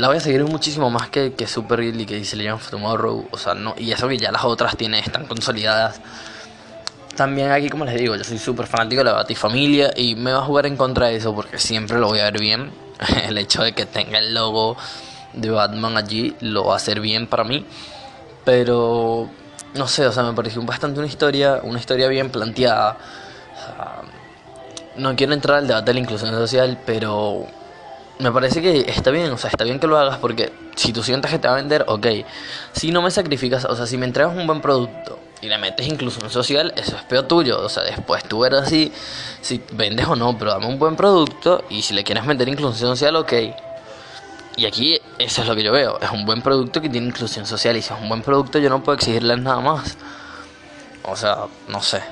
la 0.00 0.08
voy 0.08 0.16
a 0.16 0.20
seguir 0.20 0.42
muchísimo 0.44 0.88
más 0.88 1.10
que, 1.10 1.34
que 1.34 1.46
Supergirl 1.46 2.00
y 2.00 2.06
que 2.06 2.16
dice 2.16 2.34
Legend 2.34 2.56
of 2.56 2.70
Tomorrow. 2.70 3.28
O 3.30 3.36
sea, 3.36 3.52
no, 3.52 3.74
y 3.76 3.92
eso 3.92 4.08
que 4.08 4.16
ya 4.16 4.32
las 4.32 4.44
otras 4.44 4.74
tienen, 4.74 5.04
están 5.04 5.26
consolidadas. 5.26 6.00
También 7.16 7.50
aquí, 7.50 7.68
como 7.68 7.84
les 7.84 7.96
digo, 7.96 8.16
yo 8.16 8.24
soy 8.24 8.38
súper 8.38 8.66
fanático 8.66 9.00
de 9.00 9.10
la 9.10 9.12
Batifamilia 9.12 9.90
y 9.94 10.14
me 10.14 10.32
va 10.32 10.38
a 10.38 10.42
jugar 10.42 10.64
en 10.64 10.78
contra 10.78 11.08
de 11.08 11.16
eso 11.16 11.34
porque 11.34 11.58
siempre 11.58 11.98
lo 11.98 12.08
voy 12.08 12.20
a 12.20 12.24
ver 12.24 12.40
bien. 12.40 12.72
el 13.28 13.36
hecho 13.36 13.62
de 13.62 13.74
que 13.74 13.84
tenga 13.84 14.18
el 14.18 14.32
logo 14.32 14.76
de 15.34 15.50
Batman 15.50 15.96
allí 15.98 16.34
lo 16.40 16.64
va 16.64 16.74
a 16.74 16.76
hacer 16.76 17.00
bien 17.00 17.26
para 17.26 17.44
mí. 17.44 17.66
Pero 18.46 19.28
no 19.74 19.86
sé, 19.86 20.06
o 20.06 20.12
sea, 20.12 20.22
me 20.22 20.32
pareció 20.32 20.62
bastante 20.62 20.98
una 20.98 21.08
historia, 21.08 21.60
una 21.62 21.78
historia 21.78 22.08
bien 22.08 22.30
planteada. 22.30 22.96
no 24.96 25.14
quiero 25.14 25.34
entrar 25.34 25.58
al 25.58 25.68
debate 25.68 25.86
de 25.90 25.94
la 25.94 26.00
inclusión 26.00 26.30
social, 26.30 26.78
pero 26.86 27.46
me 28.20 28.30
parece 28.32 28.60
que 28.60 28.80
está 28.80 29.10
bien, 29.10 29.30
o 29.32 29.38
sea, 29.38 29.50
está 29.50 29.64
bien 29.64 29.78
que 29.78 29.86
lo 29.86 29.98
hagas 29.98 30.18
porque 30.18 30.52
si 30.76 30.92
tú 30.92 31.02
sientes 31.02 31.30
que 31.30 31.38
te 31.38 31.48
va 31.48 31.54
a 31.54 31.56
vender, 31.56 31.84
ok. 31.88 32.06
Si 32.72 32.90
no 32.90 33.02
me 33.02 33.10
sacrificas, 33.10 33.64
o 33.64 33.74
sea, 33.74 33.86
si 33.86 33.96
me 33.96 34.06
entregas 34.06 34.36
un 34.36 34.46
buen 34.46 34.60
producto 34.60 35.18
y 35.40 35.48
le 35.48 35.58
metes 35.58 35.86
inclusión 35.86 36.30
social, 36.30 36.72
eso 36.76 36.96
es 36.96 37.02
peor 37.04 37.24
tuyo. 37.24 37.60
O 37.60 37.68
sea, 37.68 37.82
después 37.82 38.24
tú 38.24 38.40
verás 38.40 38.68
si, 38.68 38.92
si 39.40 39.62
vendes 39.72 40.06
o 40.06 40.16
no, 40.16 40.36
pero 40.38 40.52
dame 40.52 40.66
un 40.66 40.78
buen 40.78 40.96
producto 40.96 41.64
y 41.70 41.82
si 41.82 41.94
le 41.94 42.04
quieres 42.04 42.26
vender 42.26 42.48
inclusión 42.48 42.90
social, 42.90 43.16
ok. 43.16 43.32
Y 44.56 44.66
aquí 44.66 45.00
eso 45.18 45.42
es 45.42 45.48
lo 45.48 45.54
que 45.54 45.62
yo 45.62 45.72
veo, 45.72 45.98
es 46.00 46.10
un 46.10 46.26
buen 46.26 46.42
producto 46.42 46.82
que 46.82 46.88
tiene 46.88 47.06
inclusión 47.06 47.46
social 47.46 47.76
y 47.76 47.82
si 47.82 47.92
es 47.92 48.00
un 48.00 48.08
buen 48.08 48.22
producto 48.22 48.58
yo 48.58 48.68
no 48.68 48.82
puedo 48.82 48.96
exigirles 48.96 49.38
nada 49.38 49.60
más. 49.60 49.96
O 51.04 51.16
sea, 51.16 51.46
no 51.68 51.80
sé. 51.80 52.02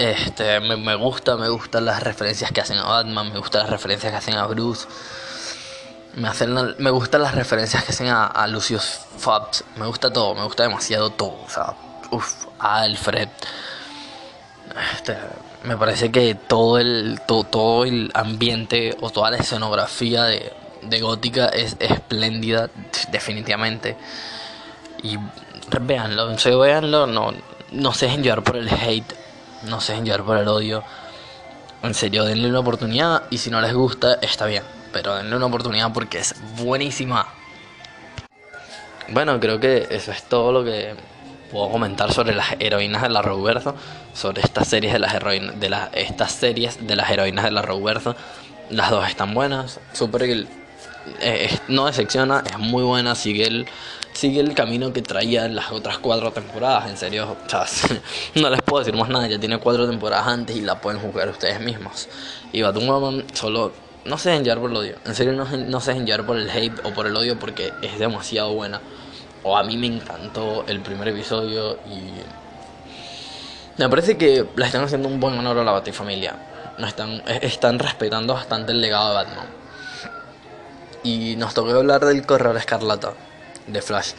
Este, 0.00 0.60
me, 0.60 0.94
gusta, 0.94 1.36
me 1.36 1.50
gustan 1.50 1.84
las 1.84 2.02
referencias 2.02 2.50
que 2.52 2.62
hacen 2.62 2.78
a 2.78 2.84
Batman, 2.84 3.30
me 3.34 3.38
gustan 3.38 3.64
las 3.64 3.70
referencias 3.70 4.10
que 4.10 4.16
hacen 4.16 4.34
a 4.34 4.46
Bruce. 4.46 4.88
Me, 6.14 6.26
hacen, 6.26 6.56
me 6.78 6.88
gustan 6.88 7.20
las 7.20 7.34
referencias 7.34 7.84
que 7.84 7.92
hacen 7.92 8.08
a, 8.08 8.46
Lucius 8.46 8.82
Fabs. 9.18 9.62
Me 9.76 9.86
gusta 9.86 10.10
todo, 10.10 10.34
me 10.34 10.44
gusta 10.44 10.62
demasiado 10.62 11.10
todo. 11.10 11.36
O 11.44 11.50
sea, 11.50 11.74
uff, 12.12 12.46
Alfred. 12.58 13.28
Este, 14.94 15.18
me 15.64 15.76
parece 15.76 16.10
que 16.10 16.34
todo 16.34 16.78
el, 16.78 17.20
todo, 17.26 17.44
todo, 17.44 17.84
el 17.84 18.10
ambiente 18.14 18.96
o 19.02 19.10
toda 19.10 19.30
la 19.30 19.36
escenografía 19.36 20.24
de, 20.24 20.50
de 20.80 21.00
Gótica 21.02 21.48
es 21.48 21.76
espléndida, 21.78 22.70
definitivamente. 23.12 23.98
Y 25.02 25.18
véanlo, 25.82 26.30
en 26.30 26.58
véanlo, 26.58 27.06
no, 27.06 27.34
no 27.72 27.92
se 27.92 28.06
dejen 28.06 28.22
llevar 28.22 28.42
por 28.42 28.56
el 28.56 28.70
hate, 28.70 29.19
no 29.64 29.80
se 29.80 29.92
dejen 29.92 30.04
llevar 30.04 30.24
por 30.24 30.36
el 30.36 30.48
odio. 30.48 30.82
En 31.82 31.94
serio, 31.94 32.24
denle 32.24 32.48
una 32.48 32.60
oportunidad 32.60 33.24
y 33.30 33.38
si 33.38 33.50
no 33.50 33.60
les 33.60 33.72
gusta, 33.72 34.14
está 34.20 34.46
bien. 34.46 34.62
Pero 34.92 35.16
denle 35.16 35.36
una 35.36 35.46
oportunidad 35.46 35.92
porque 35.92 36.18
es 36.18 36.34
buenísima. 36.56 37.26
Bueno, 39.08 39.40
creo 39.40 39.58
que 39.58 39.88
eso 39.90 40.12
es 40.12 40.22
todo 40.24 40.52
lo 40.52 40.64
que 40.64 40.94
puedo 41.50 41.70
comentar 41.70 42.12
sobre 42.12 42.34
las 42.34 42.54
heroínas 42.60 43.02
de 43.02 43.08
la 43.08 43.22
Roberto, 43.22 43.74
sobre 44.14 44.42
estas 44.42 44.68
series 44.68 44.92
de 44.92 44.98
las 44.98 45.14
heroínas, 45.14 45.58
de 45.58 45.68
las 45.68 45.90
estas 45.92 46.32
series 46.32 46.86
de 46.86 46.96
las 46.96 47.10
heroínas 47.10 47.44
de 47.44 47.50
la 47.50 47.62
Roberto. 47.62 48.14
Las 48.70 48.90
dos 48.90 49.08
están 49.08 49.34
buenas, 49.34 49.80
Supergirl 49.92 50.46
eh, 51.20 51.58
no 51.68 51.86
decepciona, 51.86 52.44
es 52.48 52.58
muy 52.58 52.84
buena, 52.84 53.14
sigue 53.14 53.46
el, 53.46 53.66
sigue 54.12 54.40
el 54.40 54.54
camino 54.54 54.92
que 54.92 55.02
traía 55.02 55.48
las 55.48 55.70
otras 55.72 55.98
cuatro 55.98 56.32
temporadas, 56.32 56.90
en 56.90 56.96
serio, 56.96 57.36
no 58.34 58.50
les 58.50 58.62
puedo 58.62 58.84
decir 58.84 58.98
más 58.98 59.08
nada, 59.08 59.26
ya 59.26 59.38
tiene 59.38 59.58
cuatro 59.58 59.88
temporadas 59.88 60.26
antes 60.26 60.56
y 60.56 60.60
la 60.60 60.80
pueden 60.80 61.00
jugar 61.00 61.28
ustedes 61.28 61.60
mismos. 61.60 62.08
Y 62.52 62.62
Batwoman 62.62 63.24
solo 63.32 63.72
no 64.04 64.18
se 64.18 64.30
dejen 64.30 64.44
llevar 64.44 64.60
por 64.60 64.70
el 64.70 64.76
odio, 64.76 64.96
en 65.04 65.14
serio 65.14 65.32
no, 65.32 65.44
no 65.44 65.80
se 65.80 65.92
dejen 65.92 66.06
llevar 66.06 66.26
por 66.26 66.36
el 66.36 66.50
hate 66.50 66.80
o 66.84 66.92
por 66.92 67.06
el 67.06 67.16
odio 67.16 67.38
porque 67.38 67.72
es 67.82 67.98
demasiado 67.98 68.52
buena 68.52 68.80
o 69.42 69.56
a 69.56 69.62
mí 69.62 69.76
me 69.76 69.86
encantó 69.86 70.64
el 70.66 70.80
primer 70.80 71.08
episodio 71.08 71.78
y 71.86 73.80
me 73.80 73.88
parece 73.88 74.18
que 74.18 74.46
la 74.56 74.66
están 74.66 74.84
haciendo 74.84 75.08
un 75.08 75.20
buen 75.20 75.38
honor 75.38 75.58
a 75.58 75.64
la 75.64 75.72
Batifamilia. 75.72 76.36
Están, 76.78 77.22
están 77.40 77.78
respetando 77.78 78.34
bastante 78.34 78.72
el 78.72 78.80
legado 78.80 79.10
de 79.10 79.14
Batman. 79.14 79.46
Y 81.02 81.36
nos 81.36 81.54
tocó 81.54 81.70
hablar 81.70 82.04
del 82.04 82.26
corredor 82.26 82.56
escarlata 82.58 83.14
de 83.66 83.82
Flash. 83.82 84.12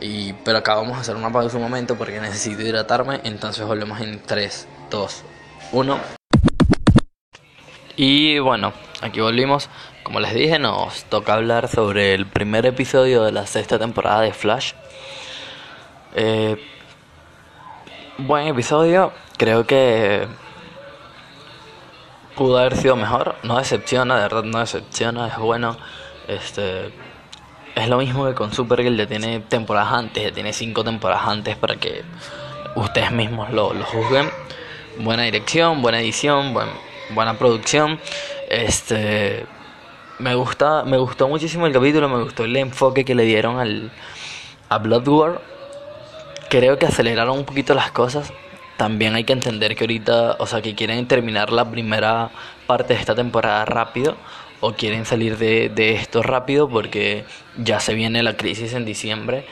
Y, 0.00 0.32
pero 0.32 0.58
acá 0.58 0.74
vamos 0.74 0.96
a 0.98 1.00
hacer 1.00 1.14
una 1.14 1.30
pausa 1.30 1.56
un 1.56 1.62
momento 1.62 1.96
porque 1.96 2.20
necesito 2.20 2.62
hidratarme. 2.62 3.20
Entonces 3.24 3.64
volvemos 3.66 4.00
en 4.00 4.20
3, 4.20 4.66
2, 4.90 5.22
1. 5.72 6.00
Y 7.96 8.38
bueno, 8.38 8.72
aquí 9.00 9.20
volvimos. 9.20 9.68
Como 10.02 10.18
les 10.18 10.34
dije, 10.34 10.58
nos 10.58 11.04
toca 11.04 11.34
hablar 11.34 11.68
sobre 11.68 12.14
el 12.14 12.26
primer 12.26 12.66
episodio 12.66 13.22
de 13.22 13.32
la 13.32 13.46
sexta 13.46 13.78
temporada 13.78 14.22
de 14.22 14.32
Flash. 14.32 14.72
Eh, 16.14 16.56
buen 18.18 18.48
episodio, 18.48 19.12
creo 19.36 19.66
que 19.66 20.26
pudo 22.34 22.58
haber 22.58 22.76
sido 22.76 22.96
mejor. 22.96 23.36
No 23.42 23.58
decepciona, 23.58 24.16
de 24.16 24.22
verdad 24.22 24.42
no 24.42 24.58
decepciona, 24.58 25.28
es 25.28 25.38
bueno. 25.38 25.76
Este 26.28 26.92
es 27.74 27.88
lo 27.88 27.98
mismo 27.98 28.26
que 28.26 28.34
con 28.34 28.52
Supergirl, 28.52 28.96
ya 28.96 29.06
tiene 29.06 29.40
temporadas 29.40 29.92
antes, 29.92 30.22
ya 30.22 30.32
tiene 30.32 30.52
cinco 30.52 30.84
temporadas 30.84 31.26
antes 31.26 31.56
para 31.56 31.76
que 31.76 32.02
ustedes 32.76 33.10
mismos 33.12 33.50
lo, 33.50 33.72
lo 33.72 33.84
juzguen. 33.84 34.30
Buena 34.98 35.22
dirección, 35.22 35.80
buena 35.80 36.00
edición, 36.00 36.52
buen, 36.52 36.68
buena 37.10 37.38
producción. 37.38 37.98
Este 38.50 39.46
me 40.18 40.34
gusta, 40.34 40.84
me 40.84 40.98
gustó 40.98 41.28
muchísimo 41.28 41.66
el 41.66 41.72
capítulo, 41.72 42.08
me 42.08 42.22
gustó 42.22 42.44
el 42.44 42.56
enfoque 42.56 43.04
que 43.04 43.14
le 43.14 43.24
dieron 43.24 43.58
al 43.58 43.90
a 44.68 44.78
Blood 44.78 45.08
War. 45.08 45.40
Creo 46.50 46.78
que 46.78 46.86
aceleraron 46.86 47.38
un 47.38 47.44
poquito 47.44 47.74
las 47.74 47.90
cosas. 47.90 48.32
También 48.76 49.14
hay 49.14 49.24
que 49.24 49.32
entender 49.32 49.74
que 49.74 49.84
ahorita, 49.84 50.36
o 50.38 50.46
sea, 50.46 50.60
que 50.60 50.74
quieren 50.74 51.06
terminar 51.08 51.50
la 51.50 51.70
primera 51.70 52.30
parte 52.66 52.94
de 52.94 53.00
esta 53.00 53.14
temporada 53.14 53.64
rápido 53.64 54.16
o 54.62 54.74
quieren 54.74 55.04
salir 55.04 55.38
de, 55.38 55.68
de 55.68 55.94
esto 55.94 56.22
rápido 56.22 56.68
porque 56.68 57.24
ya 57.56 57.80
se 57.80 57.94
viene 57.94 58.22
la 58.22 58.36
crisis 58.36 58.74
en 58.74 58.84
diciembre 58.84 59.44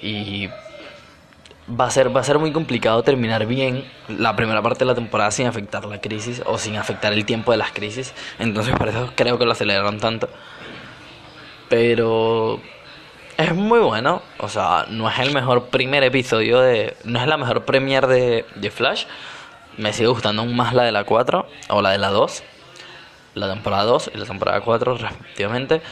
y 0.00 0.48
va 1.68 1.86
a 1.86 1.90
ser 1.90 2.14
va 2.14 2.20
a 2.20 2.24
ser 2.24 2.38
muy 2.38 2.52
complicado 2.52 3.02
terminar 3.02 3.46
bien 3.46 3.84
la 4.06 4.36
primera 4.36 4.62
parte 4.62 4.80
de 4.80 4.84
la 4.84 4.94
temporada 4.94 5.32
sin 5.32 5.48
afectar 5.48 5.84
la 5.86 6.00
crisis 6.00 6.40
o 6.46 6.56
sin 6.56 6.76
afectar 6.76 7.12
el 7.12 7.24
tiempo 7.24 7.50
de 7.50 7.58
las 7.58 7.72
crisis. 7.72 8.14
Entonces 8.38 8.76
por 8.76 8.88
eso 8.88 9.12
creo 9.16 9.38
que 9.38 9.44
lo 9.44 9.52
aceleraron 9.52 9.98
tanto. 9.98 10.28
Pero 11.68 12.60
es 13.36 13.52
muy 13.56 13.80
bueno 13.80 14.22
o 14.38 14.48
sea 14.48 14.86
no 14.88 15.10
es 15.10 15.18
el 15.18 15.34
mejor 15.34 15.64
primer 15.64 16.04
episodio 16.04 16.60
de 16.60 16.96
no 17.02 17.20
es 17.20 17.26
la 17.26 17.36
mejor 17.36 17.64
premier 17.64 18.06
de, 18.06 18.46
de 18.54 18.70
Flash. 18.70 19.06
Me 19.78 19.92
sigue 19.92 20.06
gustando 20.06 20.42
aún 20.42 20.54
más 20.54 20.74
la 20.74 20.84
de 20.84 20.92
la 20.92 21.02
4 21.02 21.44
o 21.70 21.82
la 21.82 21.90
de 21.90 21.98
la 21.98 22.10
2 22.10 22.44
la 23.34 23.52
temporada 23.52 23.84
2 23.84 24.10
y 24.14 24.18
la 24.18 24.24
temporada 24.24 24.60
4 24.60 24.96
respectivamente. 24.96 25.82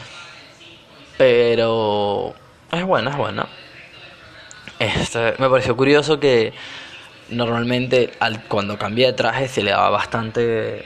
Pero 1.17 2.33
es 2.71 2.83
buena 2.83 3.11
es 3.11 3.17
buena. 3.17 3.47
Este, 4.79 5.35
me 5.37 5.49
pareció 5.49 5.77
curioso 5.77 6.19
que 6.19 6.53
normalmente 7.29 8.11
al, 8.19 8.43
cuando 8.45 8.77
cambia 8.77 9.07
de 9.07 9.13
traje 9.13 9.47
se 9.47 9.63
le 9.63 9.71
daba 9.71 9.89
bastante 9.89 10.85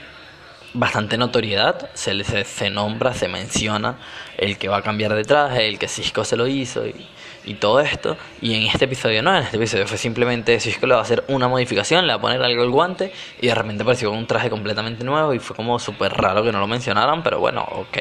bastante 0.74 1.16
notoriedad, 1.16 1.90
se, 1.94 2.14
le, 2.14 2.24
se, 2.24 2.70
nombra, 2.70 3.14
se 3.14 3.28
menciona 3.28 3.96
el 4.36 4.58
que 4.58 4.68
va 4.68 4.78
a 4.78 4.82
cambiar 4.82 5.14
de 5.14 5.24
traje, 5.24 5.68
el 5.68 5.78
que 5.78 5.88
Cisco 5.88 6.24
se 6.24 6.36
lo 6.36 6.46
hizo 6.46 6.86
y, 6.86 7.06
y, 7.44 7.54
todo 7.54 7.80
esto. 7.80 8.16
Y 8.40 8.54
en 8.54 8.62
este 8.64 8.84
episodio 8.84 9.22
no, 9.22 9.34
en 9.34 9.42
este 9.42 9.56
episodio 9.56 9.86
fue 9.86 9.98
simplemente 9.98 10.60
Cisco 10.60 10.86
le 10.86 10.94
va 10.94 11.00
a 11.00 11.02
hacer 11.02 11.24
una 11.28 11.48
modificación, 11.48 12.06
le 12.06 12.12
va 12.12 12.18
a 12.18 12.20
poner 12.20 12.42
algo 12.42 12.62
al 12.62 12.70
guante 12.70 13.12
y 13.40 13.46
de 13.46 13.54
repente 13.54 13.82
apareció 13.82 14.10
con 14.10 14.18
un 14.18 14.26
traje 14.26 14.50
completamente 14.50 15.04
nuevo 15.04 15.32
y 15.34 15.38
fue 15.38 15.56
como 15.56 15.78
súper 15.78 16.12
raro 16.12 16.42
que 16.42 16.52
no 16.52 16.60
lo 16.60 16.66
mencionaran, 16.66 17.22
pero 17.22 17.40
bueno, 17.40 17.62
ok. 17.62 17.98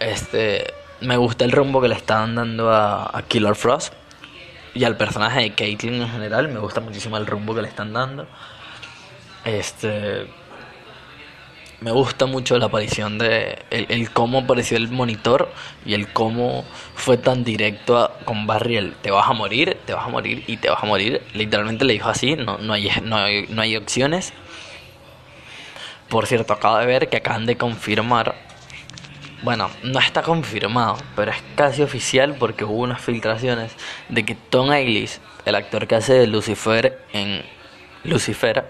Este, 0.00 0.72
me 1.00 1.16
gusta 1.16 1.44
el 1.44 1.52
rumbo 1.52 1.80
que 1.80 1.88
le 1.88 1.94
están 1.94 2.34
dando 2.34 2.70
a, 2.70 3.16
a 3.16 3.22
Killer 3.22 3.54
Frost 3.54 3.92
y 4.74 4.84
al 4.84 4.96
personaje 4.96 5.40
de 5.40 5.54
Caitlyn 5.54 6.02
en 6.02 6.08
general. 6.08 6.48
Me 6.48 6.58
gusta 6.58 6.80
muchísimo 6.80 7.16
el 7.16 7.26
rumbo 7.26 7.54
que 7.54 7.62
le 7.62 7.68
están 7.68 7.92
dando. 7.92 8.26
Este. 9.44 10.26
Me 11.80 11.90
gusta 11.90 12.26
mucho 12.26 12.58
la 12.58 12.66
aparición 12.66 13.18
de. 13.18 13.58
El, 13.70 14.10
cómo 14.10 14.38
apareció 14.38 14.76
el 14.76 14.88
monitor 14.88 15.52
y 15.84 15.94
el 15.94 16.12
cómo 16.12 16.64
fue 16.94 17.18
tan 17.18 17.44
directo 17.44 18.10
con 18.24 18.46
Barry. 18.46 18.94
te 19.02 19.10
vas 19.10 19.28
a 19.28 19.32
morir, 19.32 19.76
te 19.84 19.92
vas 19.92 20.06
a 20.06 20.08
morir 20.08 20.44
y 20.46 20.56
te 20.56 20.70
vas 20.70 20.82
a 20.82 20.86
morir. 20.86 21.22
Literalmente 21.34 21.84
le 21.84 21.92
dijo 21.92 22.08
así: 22.08 22.36
no, 22.36 22.58
no, 22.58 22.72
hay, 22.72 22.90
no, 23.02 23.16
hay, 23.16 23.46
no 23.48 23.60
hay 23.60 23.76
opciones. 23.76 24.32
Por 26.08 26.26
cierto, 26.26 26.52
acabo 26.52 26.78
de 26.78 26.86
ver 26.86 27.08
que 27.08 27.18
acaban 27.18 27.46
de 27.46 27.56
confirmar 27.56 28.34
bueno, 29.44 29.70
no 29.82 29.98
está 29.98 30.22
confirmado, 30.22 30.96
pero 31.14 31.30
es 31.30 31.42
casi 31.54 31.82
oficial 31.82 32.34
porque 32.38 32.64
hubo 32.64 32.82
unas 32.82 33.02
filtraciones 33.02 33.72
de 34.08 34.24
que 34.24 34.34
Tom 34.34 34.70
Ailis, 34.70 35.20
el 35.44 35.54
actor 35.54 35.86
que 35.86 35.96
hace 35.96 36.14
de 36.14 36.26
Lucifer 36.26 36.98
en 37.12 37.44
Lucifer, 38.04 38.64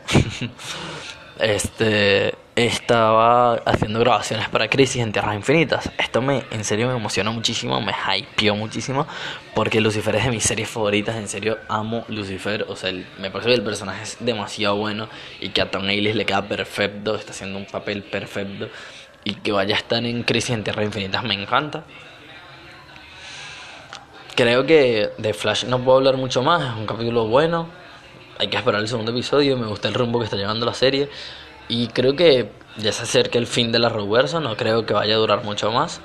este 1.39 2.35
estaba 2.57 3.55
haciendo 3.55 3.99
grabaciones 3.99 4.49
para 4.49 4.69
Crisis 4.69 5.03
en 5.03 5.11
Tierras 5.11 5.35
Infinitas. 5.35 5.91
Esto 5.99 6.23
me 6.23 6.45
en 6.53 6.63
serio 6.63 6.87
me 6.87 6.95
emocionó 6.95 7.33
muchísimo, 7.33 7.81
me 7.81 7.93
hypeó 8.17 8.55
muchísimo 8.55 9.07
porque 9.55 9.81
Lucifer 9.81 10.15
es 10.17 10.25
de 10.25 10.31
mis 10.31 10.45
series 10.45 10.69
favoritas, 10.69 11.17
en 11.17 11.27
serio 11.27 11.59
amo 11.69 12.05
Lucifer, 12.09 12.65
o 12.69 12.77
sea, 12.77 12.93
me 13.19 13.31
parece 13.31 13.51
que 13.51 13.57
el 13.57 13.65
personaje 13.65 14.05
es 14.05 14.17
demasiado 14.21 14.77
bueno 14.77 15.09
y 15.41 15.49
que 15.49 15.63
a 15.63 15.71
Tom 15.71 15.85
Ailis 15.85 16.15
le 16.15 16.25
queda 16.25 16.47
perfecto, 16.47 17.17
está 17.17 17.33
haciendo 17.33 17.59
un 17.59 17.67
papel 17.67 18.05
perfecto 18.05 18.69
y 19.25 19.35
que 19.35 19.51
vaya 19.51 19.75
a 19.75 19.79
estar 19.79 20.05
en 20.05 20.23
Crisis 20.23 20.51
en 20.51 20.63
Tierra 20.63 20.85
Infinitas 20.85 21.25
me 21.25 21.35
encanta. 21.35 21.85
Creo 24.37 24.65
que 24.65 25.11
de 25.19 25.35
Flash 25.35 25.65
no 25.65 25.81
puedo 25.81 25.99
hablar 25.99 26.17
mucho 26.17 26.43
más, 26.43 26.63
es 26.63 26.77
un 26.77 26.87
capítulo 26.87 27.27
bueno. 27.27 27.69
Hay 28.39 28.49
que 28.49 28.57
esperar 28.57 28.81
el 28.81 28.89
segundo 28.89 29.13
episodio, 29.13 29.57
me 29.57 29.67
gusta 29.67 29.89
el 29.89 29.95
rumbo 29.95 30.19
que 30.19 30.25
está 30.25 30.37
llevando 30.37 30.67
la 30.67 30.75
serie. 30.75 31.09
Y 31.69 31.89
creo 31.89 32.17
que 32.17 32.51
ya 32.77 32.93
se 32.93 33.05
acerca 33.05 33.39
el 33.39 33.47
fin 33.47 33.73
de 33.73 33.79
la 33.79 33.89
Roverso, 33.89 34.41
no 34.41 34.57
creo 34.57 34.85
que 34.87 34.95
vaya 34.95 35.15
a 35.15 35.19
durar 35.19 35.45
mucho 35.45 35.71
más. 35.73 36.01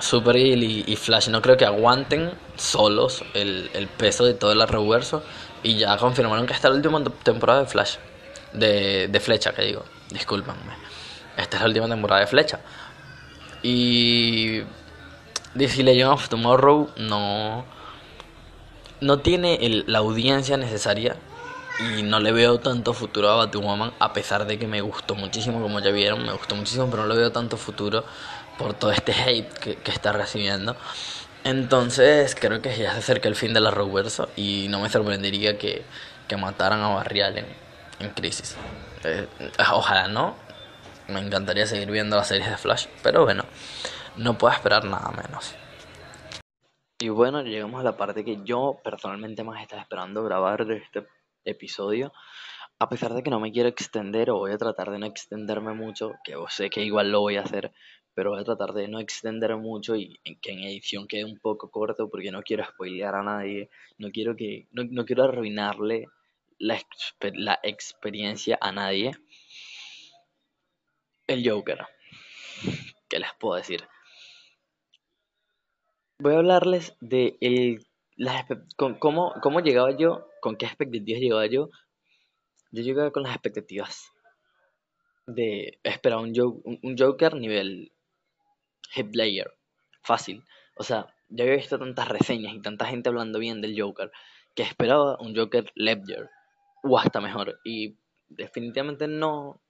Supergirl 0.00 0.62
y, 0.62 0.84
y 0.86 0.96
Flash 0.96 1.28
no 1.28 1.42
creo 1.42 1.56
que 1.56 1.64
aguanten 1.64 2.32
solos 2.56 3.22
el, 3.34 3.70
el 3.74 3.86
peso 3.86 4.24
de 4.24 4.34
todo 4.34 4.52
el 4.52 4.60
Arrowverso. 4.60 5.22
Y 5.62 5.76
ya 5.76 5.96
confirmaron 5.96 6.46
que 6.46 6.52
esta 6.52 6.68
es 6.68 6.72
la 6.72 6.76
última 6.76 7.02
temporada 7.22 7.60
de 7.60 7.66
Flash. 7.66 7.96
De, 8.52 9.08
de 9.08 9.20
Flecha, 9.20 9.52
que 9.52 9.62
digo. 9.62 9.84
Discúlpanme. 10.10 10.74
Esta 11.36 11.56
es 11.56 11.62
la 11.62 11.68
última 11.68 11.88
temporada 11.88 12.20
de 12.20 12.26
Flecha. 12.26 12.60
Y 13.62 14.62
DC 15.54 15.82
Legend 15.84 16.10
of 16.10 16.28
Tomorrow 16.28 16.90
no, 16.96 17.64
no 19.00 19.18
tiene 19.20 19.84
la 19.86 19.98
audiencia 19.98 20.56
necesaria 20.56 21.16
y 21.78 22.02
no 22.02 22.20
le 22.20 22.32
veo 22.32 22.60
tanto 22.60 22.92
futuro 22.94 23.30
a 23.30 23.36
Batwoman 23.36 23.92
a 23.98 24.12
pesar 24.12 24.46
de 24.46 24.58
que 24.58 24.66
me 24.66 24.80
gustó 24.80 25.14
muchísimo, 25.14 25.60
como 25.60 25.80
ya 25.80 25.90
vieron, 25.90 26.24
me 26.24 26.32
gustó 26.32 26.54
muchísimo, 26.54 26.88
pero 26.90 27.02
no 27.02 27.08
le 27.08 27.16
veo 27.16 27.32
tanto 27.32 27.56
futuro 27.56 28.04
por 28.58 28.74
todo 28.74 28.92
este 28.92 29.12
hate 29.12 29.52
que, 29.58 29.76
que 29.76 29.90
está 29.90 30.12
recibiendo. 30.12 30.76
Entonces 31.44 32.34
creo 32.34 32.62
que 32.62 32.70
ya 32.70 32.92
se 32.92 32.98
acerca 32.98 33.28
el 33.28 33.34
fin 33.34 33.52
de 33.52 33.60
la 33.60 33.70
Roverso 33.70 34.28
y 34.36 34.66
no 34.68 34.80
me 34.80 34.88
sorprendería 34.88 35.58
que, 35.58 35.82
que 36.28 36.36
mataran 36.36 36.80
a 36.80 36.88
Barrial 36.88 37.38
en, 37.38 37.46
en 37.98 38.10
Crisis. 38.10 38.56
Eh, 39.04 39.26
ojalá 39.72 40.08
no, 40.08 40.36
me 41.08 41.20
encantaría 41.20 41.66
seguir 41.66 41.90
viendo 41.90 42.16
las 42.16 42.28
series 42.28 42.48
de 42.48 42.56
Flash, 42.56 42.86
pero 43.02 43.24
bueno 43.24 43.44
no 44.16 44.36
puedo 44.36 44.52
esperar 44.52 44.84
nada 44.84 45.10
menos. 45.10 45.54
Y 47.00 47.08
bueno, 47.08 47.42
llegamos 47.42 47.80
a 47.80 47.84
la 47.84 47.96
parte 47.96 48.24
que 48.24 48.42
yo 48.44 48.80
personalmente 48.84 49.42
más 49.42 49.60
estaba 49.60 49.82
esperando 49.82 50.22
grabar 50.22 50.66
de 50.66 50.76
este 50.76 51.06
episodio. 51.44 52.12
A 52.78 52.88
pesar 52.88 53.14
de 53.14 53.22
que 53.22 53.30
no 53.30 53.40
me 53.40 53.52
quiero 53.52 53.68
extender 53.68 54.30
o 54.30 54.38
voy 54.38 54.52
a 54.52 54.58
tratar 54.58 54.90
de 54.90 54.98
no 54.98 55.06
extenderme 55.06 55.74
mucho, 55.74 56.12
que 56.24 56.34
sé 56.48 56.70
que 56.70 56.82
igual 56.82 57.12
lo 57.12 57.20
voy 57.20 57.36
a 57.36 57.42
hacer, 57.42 57.72
pero 58.14 58.30
voy 58.30 58.40
a 58.40 58.44
tratar 58.44 58.72
de 58.72 58.88
no 58.88 58.98
extender 58.98 59.56
mucho 59.56 59.96
y 59.96 60.18
que 60.40 60.52
en 60.52 60.60
edición 60.60 61.06
quede 61.06 61.24
un 61.24 61.38
poco 61.38 61.70
corto 61.70 62.08
porque 62.10 62.30
no 62.30 62.42
quiero 62.42 62.64
spoilear 62.64 63.14
a 63.14 63.22
nadie, 63.22 63.70
no 63.98 64.10
quiero 64.10 64.36
que 64.36 64.66
no, 64.72 64.84
no 64.84 65.04
quiero 65.04 65.24
arruinarle 65.24 66.06
la, 66.58 66.80
la 67.34 67.58
experiencia 67.62 68.58
a 68.60 68.72
nadie. 68.72 69.12
El 71.26 71.48
Joker. 71.48 71.86
¿Qué 73.08 73.18
les 73.18 73.30
puedo 73.38 73.56
decir? 73.56 73.82
voy 76.22 76.34
a 76.34 76.38
hablarles 76.38 76.96
de 77.00 77.36
el, 77.40 77.84
las, 78.16 78.46
con, 78.76 78.94
cómo, 78.94 79.34
cómo 79.42 79.60
llegaba 79.60 79.90
yo, 79.96 80.26
con 80.42 80.56
qué 80.56 80.66
expectativas 80.66 81.22
llegaba 81.22 81.46
yo. 81.46 81.70
Yo 82.72 82.82
llegaba 82.82 83.12
con 83.12 83.22
las 83.22 83.32
expectativas 83.32 84.10
de 85.26 85.78
esperar 85.84 86.18
un, 86.18 86.34
Joker 86.98 87.36
nivel 87.36 87.92
hit 88.90 89.10
player, 89.12 89.54
fácil. 90.02 90.44
O 90.76 90.82
sea, 90.82 91.06
yo 91.28 91.44
había 91.44 91.56
visto 91.56 91.78
tantas 91.78 92.08
reseñas 92.08 92.54
y 92.54 92.60
tanta 92.60 92.86
gente 92.86 93.08
hablando 93.08 93.38
bien 93.38 93.60
del 93.60 93.80
Joker 93.80 94.10
que 94.56 94.64
esperaba 94.64 95.16
un 95.20 95.34
Joker 95.36 95.70
Ledger 95.76 96.28
o 96.82 96.98
hasta 96.98 97.20
mejor. 97.20 97.60
Y 97.64 97.96
definitivamente 98.28 99.06
no. 99.06 99.62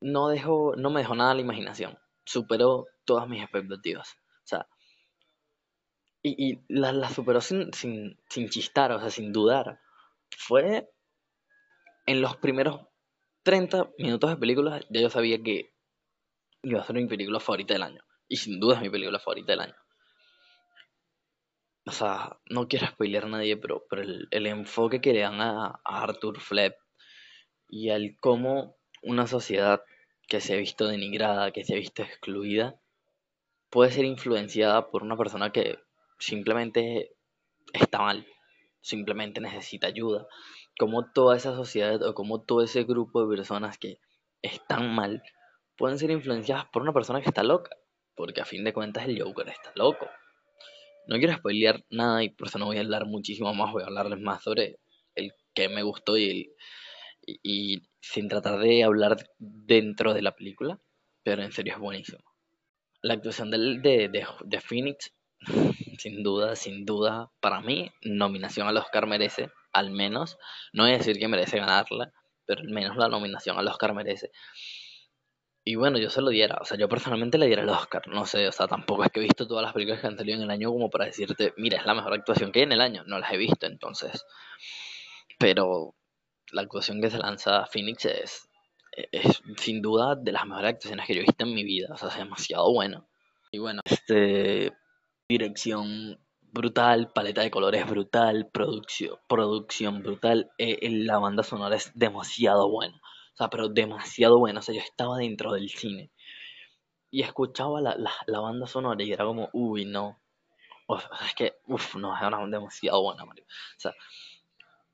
No, 0.00 0.28
dejó, 0.28 0.74
no 0.76 0.88
me 0.88 1.00
dejó 1.00 1.14
nada 1.14 1.34
la 1.34 1.42
imaginación. 1.42 1.98
Superó 2.24 2.86
todas 3.04 3.28
mis 3.28 3.42
expectativas. 3.42 4.16
O 4.44 4.46
sea, 4.46 4.66
y, 6.36 6.50
y 6.50 6.64
la, 6.68 6.92
la, 6.92 7.08
superó 7.10 7.40
sin, 7.40 7.72
sin, 7.72 8.48
chistar, 8.48 8.92
o 8.92 9.00
sea, 9.00 9.10
sin 9.10 9.32
dudar. 9.32 9.80
Fue 10.36 10.90
en 12.06 12.20
los 12.20 12.36
primeros 12.36 12.80
30 13.42 13.90
minutos 13.98 14.30
de 14.30 14.36
película, 14.36 14.80
ya 14.90 15.00
yo 15.00 15.10
sabía 15.10 15.42
que 15.42 15.74
iba 16.62 16.80
a 16.80 16.84
ser 16.84 16.96
mi 16.96 17.06
película 17.06 17.40
favorita 17.40 17.74
del 17.74 17.82
año. 17.82 18.02
Y 18.28 18.36
sin 18.36 18.60
duda 18.60 18.76
es 18.76 18.82
mi 18.82 18.90
película 18.90 19.18
favorita 19.18 19.52
del 19.52 19.60
año. 19.60 19.76
O 21.86 21.90
sea, 21.90 22.38
no 22.50 22.68
quiero 22.68 22.86
spoilear 22.86 23.24
a 23.24 23.28
nadie, 23.28 23.56
pero, 23.56 23.86
pero 23.88 24.02
el, 24.02 24.46
enfoque 24.46 25.00
que 25.00 25.14
le 25.14 25.20
dan 25.20 25.40
a, 25.40 25.80
a 25.82 26.02
Arthur 26.02 26.38
Flepp 26.38 26.76
y 27.68 27.90
al 27.90 28.16
cómo 28.20 28.76
una 29.02 29.26
sociedad 29.26 29.82
que 30.26 30.40
se 30.40 30.54
ha 30.54 30.56
visto 30.56 30.86
denigrada, 30.86 31.50
que 31.50 31.64
se 31.64 31.74
ha 31.74 31.76
visto 31.78 32.02
excluida, 32.02 32.78
puede 33.70 33.90
ser 33.90 34.04
influenciada 34.04 34.90
por 34.90 35.02
una 35.02 35.16
persona 35.16 35.50
que 35.50 35.78
simplemente 36.18 37.14
está 37.72 38.00
mal, 38.00 38.26
simplemente 38.80 39.40
necesita 39.40 39.86
ayuda. 39.86 40.26
Como 40.78 41.10
toda 41.10 41.36
esa 41.36 41.54
sociedad 41.54 42.02
o 42.02 42.14
como 42.14 42.42
todo 42.42 42.62
ese 42.62 42.84
grupo 42.84 43.22
de 43.22 43.36
personas 43.36 43.78
que 43.78 44.00
están 44.42 44.94
mal 44.94 45.22
pueden 45.76 45.98
ser 45.98 46.10
influenciadas 46.10 46.66
por 46.66 46.82
una 46.82 46.92
persona 46.92 47.20
que 47.20 47.28
está 47.28 47.42
loca, 47.42 47.76
porque 48.14 48.40
a 48.40 48.44
fin 48.44 48.64
de 48.64 48.72
cuentas 48.72 49.06
el 49.06 49.20
Joker 49.20 49.48
está 49.48 49.72
loco. 49.74 50.08
No 51.06 51.16
quiero 51.18 51.34
spoilear 51.34 51.84
nada 51.90 52.22
y 52.22 52.30
por 52.30 52.48
eso 52.48 52.58
no 52.58 52.66
voy 52.66 52.76
a 52.76 52.80
hablar 52.80 53.06
muchísimo 53.06 53.52
más, 53.54 53.72
voy 53.72 53.82
a 53.82 53.86
hablarles 53.86 54.20
más 54.20 54.42
sobre 54.42 54.78
el 55.14 55.32
que 55.54 55.68
me 55.68 55.82
gustó 55.82 56.18
y, 56.18 56.52
y, 57.24 57.82
sin 58.00 58.28
tratar 58.28 58.58
de 58.58 58.84
hablar 58.84 59.16
dentro 59.38 60.14
de 60.14 60.22
la 60.22 60.36
película, 60.36 60.80
pero 61.22 61.42
en 61.42 61.52
serio 61.52 61.74
es 61.74 61.78
buenísimo 61.80 62.22
la 63.02 63.14
actuación 63.14 63.50
de, 63.50 63.58
de, 64.08 64.26
de, 64.44 64.60
Phoenix, 64.60 65.12
sin 65.98 66.22
duda, 66.22 66.56
sin 66.56 66.84
duda, 66.84 67.30
para 67.40 67.60
mí, 67.60 67.90
nominación 68.02 68.66
al 68.68 68.76
Oscar 68.76 69.06
merece, 69.06 69.50
al 69.72 69.90
menos, 69.90 70.38
no 70.72 70.84
voy 70.84 70.92
a 70.92 70.98
decir 70.98 71.18
que 71.18 71.28
merece 71.28 71.58
ganarla, 71.58 72.12
pero 72.46 72.60
al 72.60 72.68
menos 72.68 72.96
la 72.96 73.08
nominación 73.08 73.58
al 73.58 73.68
Oscar 73.68 73.94
merece. 73.94 74.30
Y 75.64 75.74
bueno, 75.74 75.98
yo 75.98 76.08
se 76.08 76.22
lo 76.22 76.30
diera, 76.30 76.58
o 76.60 76.64
sea, 76.64 76.78
yo 76.78 76.88
personalmente 76.88 77.36
le 77.36 77.46
diera 77.46 77.62
el 77.62 77.68
Oscar, 77.68 78.08
no 78.08 78.24
sé, 78.24 78.48
o 78.48 78.52
sea, 78.52 78.66
tampoco 78.66 79.04
es 79.04 79.10
que 79.10 79.20
he 79.20 79.22
visto 79.22 79.46
todas 79.46 79.62
las 79.62 79.74
películas 79.74 80.00
que 80.00 80.06
han 80.06 80.16
salido 80.16 80.38
en 80.38 80.44
el 80.44 80.50
año 80.50 80.70
como 80.70 80.88
para 80.88 81.04
decirte, 81.04 81.52
mira, 81.58 81.78
es 81.78 81.84
la 81.84 81.94
mejor 81.94 82.14
actuación 82.14 82.52
que 82.52 82.60
hay 82.60 82.64
en 82.64 82.72
el 82.72 82.80
año, 82.80 83.04
no 83.06 83.18
las 83.18 83.32
he 83.32 83.36
visto, 83.36 83.66
entonces. 83.66 84.24
Pero 85.38 85.94
la 86.52 86.62
actuación 86.62 87.02
que 87.02 87.10
se 87.10 87.18
lanza 87.18 87.66
Phoenix 87.66 88.06
es 88.06 88.48
es 89.12 89.42
sin 89.56 89.80
duda 89.80 90.16
de 90.16 90.32
las 90.32 90.46
mejores 90.46 90.70
actuaciones 90.70 91.06
que 91.06 91.14
yo 91.14 91.20
he 91.20 91.24
visto 91.24 91.44
en 91.44 91.54
mi 91.54 91.64
vida. 91.64 91.88
O 91.92 91.96
sea, 91.96 92.08
es 92.08 92.16
demasiado 92.16 92.72
bueno. 92.72 93.08
Y 93.50 93.58
bueno, 93.58 93.80
este 93.84 94.72
dirección 95.28 96.18
brutal, 96.40 97.12
paleta 97.12 97.42
de 97.42 97.50
colores 97.50 97.86
brutal, 97.86 98.48
producción, 98.50 99.18
producción 99.28 100.02
brutal. 100.02 100.50
Eh, 100.56 100.88
la 100.90 101.18
banda 101.18 101.42
sonora 101.42 101.76
es 101.76 101.92
demasiado 101.94 102.70
buena. 102.70 102.96
O 103.34 103.36
sea, 103.36 103.50
pero 103.50 103.68
demasiado 103.68 104.38
buena. 104.38 104.60
O 104.60 104.62
sea, 104.62 104.74
yo 104.74 104.80
estaba 104.80 105.18
dentro 105.18 105.52
del 105.52 105.68
cine 105.68 106.10
y 107.10 107.22
escuchaba 107.22 107.80
la, 107.80 107.96
la, 108.26 108.40
banda 108.40 108.66
sonora 108.66 109.02
y 109.02 109.12
era 109.12 109.24
como, 109.24 109.50
uy, 109.52 109.84
no. 109.84 110.18
O 110.86 110.98
sea, 110.98 111.10
es 111.26 111.34
que, 111.34 111.56
uff, 111.66 111.96
no, 111.96 112.16
era 112.16 112.38
demasiado 112.46 113.02
buena, 113.02 113.24
Mario. 113.26 113.44
O 113.44 113.80
sea, 113.80 113.92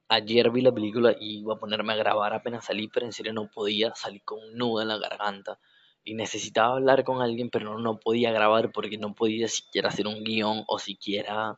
Ayer 0.08 0.50
vi 0.50 0.60
la 0.60 0.72
película 0.72 1.16
y 1.18 1.40
iba 1.40 1.54
a 1.54 1.58
ponerme 1.58 1.94
a 1.94 1.96
grabar 1.96 2.34
apenas 2.34 2.66
salí, 2.66 2.88
pero 2.88 3.06
en 3.06 3.12
serio 3.12 3.32
no 3.32 3.50
podía, 3.50 3.94
salí 3.94 4.20
con 4.20 4.38
un 4.38 4.56
nudo 4.56 4.82
en 4.82 4.88
la 4.88 4.98
garganta 4.98 5.58
y 6.04 6.14
necesitaba 6.14 6.74
hablar 6.74 7.04
con 7.04 7.22
alguien, 7.22 7.50
pero 7.50 7.78
no, 7.78 7.98
podía 7.98 8.30
grabar 8.32 8.72
porque 8.72 8.98
no 8.98 9.14
podía 9.14 9.48
siquiera 9.48 9.88
hacer 9.88 10.06
un 10.06 10.22
guion 10.24 10.64
o 10.66 10.78
siquiera... 10.78 11.56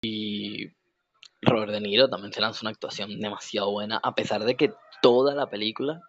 Y 0.00 0.68
Robert 1.42 1.72
De 1.72 1.80
Niro 1.80 2.08
también 2.08 2.32
se 2.32 2.40
lanzó 2.40 2.60
una 2.62 2.70
actuación 2.70 3.18
demasiado 3.20 3.72
buena, 3.72 3.98
a 4.02 4.14
pesar 4.14 4.44
de 4.44 4.56
que 4.56 4.72
toda 5.02 5.34
la 5.34 5.50
película, 5.50 6.00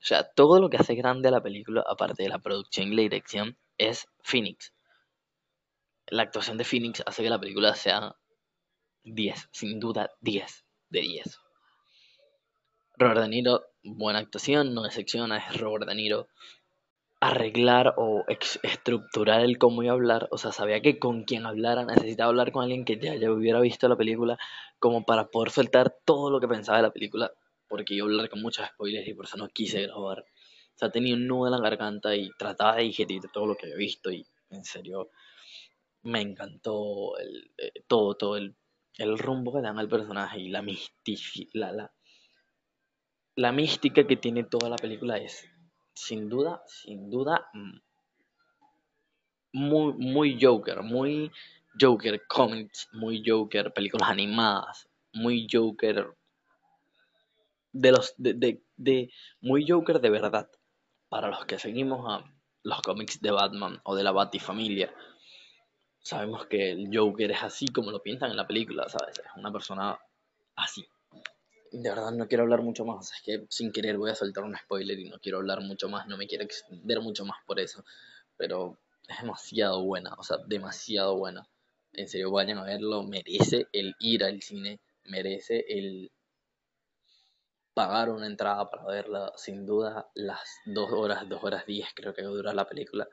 o 0.00 0.04
sea, 0.04 0.24
todo 0.24 0.60
lo 0.60 0.70
que 0.70 0.76
hace 0.76 0.94
grande 0.94 1.28
a 1.28 1.32
la 1.32 1.42
película, 1.42 1.84
aparte 1.86 2.24
de 2.24 2.28
la 2.28 2.40
producción 2.40 2.92
y 2.92 2.96
la 2.96 3.02
dirección, 3.02 3.56
es 3.78 4.08
Phoenix. 4.24 4.72
La 6.06 6.24
actuación 6.24 6.58
de 6.58 6.64
Phoenix 6.64 7.02
hace 7.06 7.22
que 7.22 7.30
la 7.30 7.38
película 7.38 7.74
sea 7.74 8.16
10, 9.04 9.48
sin 9.52 9.78
duda 9.78 10.10
10 10.20 10.64
de 10.90 11.00
10. 11.00 11.38
Robert 12.98 13.20
De 13.20 13.28
Niro, 13.28 13.64
buena 13.82 14.18
actuación, 14.18 14.74
no 14.74 14.82
decepciona, 14.82 15.38
es 15.38 15.60
Robert 15.60 15.86
De 15.86 15.94
Niro. 15.94 16.28
Arreglar 17.22 17.94
o 17.96 18.24
estructurar 18.28 19.40
el 19.40 19.56
cómo 19.56 19.82
iba 19.82 19.92
a 19.92 19.94
hablar, 19.94 20.28
o 20.30 20.38
sea, 20.38 20.52
sabía 20.52 20.82
que 20.82 20.98
con 20.98 21.22
quien 21.24 21.46
hablara 21.46 21.84
necesitaba 21.84 22.30
hablar 22.30 22.52
con 22.52 22.64
alguien 22.64 22.84
que 22.84 22.98
ya, 22.98 23.14
ya 23.14 23.30
hubiera 23.30 23.60
visto 23.60 23.88
la 23.88 23.96
película, 23.96 24.38
como 24.78 25.04
para 25.04 25.28
poder 25.28 25.50
soltar 25.50 25.96
todo 26.04 26.30
lo 26.30 26.40
que 26.40 26.48
pensaba 26.48 26.78
de 26.78 26.82
la 26.82 26.92
película, 26.92 27.32
porque 27.68 27.94
iba 27.94 28.04
a 28.04 28.10
hablar 28.10 28.28
con 28.28 28.42
muchos 28.42 28.66
spoilers 28.66 29.06
y 29.06 29.14
por 29.14 29.26
eso 29.26 29.36
no 29.36 29.48
quise 29.48 29.82
grabar. 29.82 30.20
O 30.20 30.78
sea, 30.78 30.90
tenía 30.90 31.14
un 31.14 31.26
nudo 31.28 31.46
en 31.46 31.52
la 31.52 31.60
garganta 31.60 32.16
y 32.16 32.30
trataba 32.38 32.76
de 32.76 32.82
digerir 32.82 33.22
todo 33.32 33.46
lo 33.46 33.54
que 33.54 33.66
había 33.66 33.76
visto 33.76 34.10
y 34.10 34.26
en 34.50 34.64
serio 34.64 35.10
me 36.02 36.20
encantó 36.20 37.16
el, 37.18 37.52
eh, 37.56 37.72
todo, 37.86 38.14
todo 38.16 38.36
el 38.36 38.56
el 38.98 39.18
rumbo 39.18 39.52
que 39.52 39.62
dan 39.62 39.78
al 39.78 39.88
personaje 39.88 40.40
y 40.40 40.48
la, 40.48 40.62
la, 40.62 41.72
la, 41.74 41.92
la 43.36 43.52
mística 43.52 44.06
que 44.06 44.16
tiene 44.16 44.44
toda 44.44 44.68
la 44.68 44.76
película 44.76 45.16
es 45.16 45.48
sin 45.94 46.28
duda, 46.28 46.62
sin 46.66 47.10
duda, 47.10 47.48
mm, 47.52 47.78
muy, 49.52 49.92
muy 49.94 50.38
Joker, 50.40 50.82
muy 50.82 51.30
Joker 51.78 52.26
comics, 52.26 52.88
muy 52.92 53.22
Joker 53.26 53.72
películas 53.72 54.10
animadas, 54.10 54.88
muy 55.12 55.46
Joker 55.50 56.14
de 57.72 57.92
los 57.92 58.14
de, 58.18 58.62
de, 58.76 59.10
muy 59.40 59.66
Joker 59.68 60.00
de 60.00 60.10
verdad. 60.10 60.48
Para 61.08 61.28
los 61.28 61.44
que 61.44 61.58
seguimos 61.58 62.06
a 62.08 62.24
los 62.62 62.80
cómics 62.80 63.20
de 63.20 63.30
Batman 63.30 63.80
o 63.84 63.94
de 63.94 64.02
la 64.02 64.12
Batifamilia, 64.12 64.94
sabemos 66.00 66.46
que 66.46 66.72
el 66.72 66.88
Joker 66.92 67.30
es 67.30 67.42
así 67.42 67.68
como 67.68 67.90
lo 67.90 68.02
pintan 68.02 68.30
en 68.30 68.36
la 68.36 68.46
película, 68.46 68.88
¿sabes? 68.88 69.18
Es 69.18 69.36
una 69.36 69.52
persona 69.52 69.98
así. 70.56 70.86
De 71.72 71.88
verdad 71.88 72.12
no 72.12 72.28
quiero 72.28 72.44
hablar 72.44 72.62
mucho 72.62 72.84
más, 72.84 73.12
es 73.12 73.22
que 73.22 73.46
sin 73.48 73.72
querer 73.72 73.96
voy 73.96 74.10
a 74.10 74.14
soltar 74.14 74.44
un 74.44 74.56
spoiler 74.56 74.98
y 74.98 75.08
no 75.08 75.18
quiero 75.18 75.38
hablar 75.38 75.62
mucho 75.62 75.88
más, 75.88 76.06
no 76.06 76.18
me 76.18 76.26
quiero 76.26 76.44
extender 76.44 77.00
mucho 77.00 77.24
más 77.24 77.38
por 77.46 77.58
eso, 77.58 77.84
pero 78.36 78.78
es 79.08 79.20
demasiado 79.20 79.82
buena, 79.82 80.14
o 80.18 80.22
sea, 80.22 80.36
demasiado 80.46 81.16
buena. 81.16 81.48
En 81.94 82.08
serio, 82.08 82.30
vayan 82.30 82.58
a 82.58 82.64
verlo, 82.64 83.02
merece 83.02 83.68
el 83.72 83.94
ir 84.00 84.24
al 84.24 84.42
cine, 84.42 84.80
merece 85.04 85.64
el 85.68 86.10
pagar 87.74 88.10
una 88.10 88.26
entrada 88.26 88.70
para 88.70 88.84
verla. 88.84 89.32
Sin 89.36 89.66
duda, 89.66 90.10
las 90.14 90.40
dos 90.66 90.90
horas, 90.92 91.28
dos 91.28 91.42
horas 91.44 91.66
diez 91.66 91.88
creo 91.94 92.14
que 92.14 92.22
dura 92.22 92.52
la 92.54 92.66
película, 92.66 93.08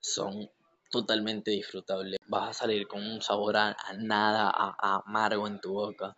son 0.00 0.50
totalmente 0.90 1.50
disfrutables. 1.50 2.18
Vas 2.26 2.50
a 2.50 2.52
salir 2.60 2.86
con 2.88 3.02
un 3.02 3.22
sabor 3.22 3.56
a, 3.56 3.76
nada, 3.98 4.50
a, 4.52 5.02
amargo 5.06 5.46
en 5.46 5.60
tu 5.60 5.72
boca, 5.72 6.16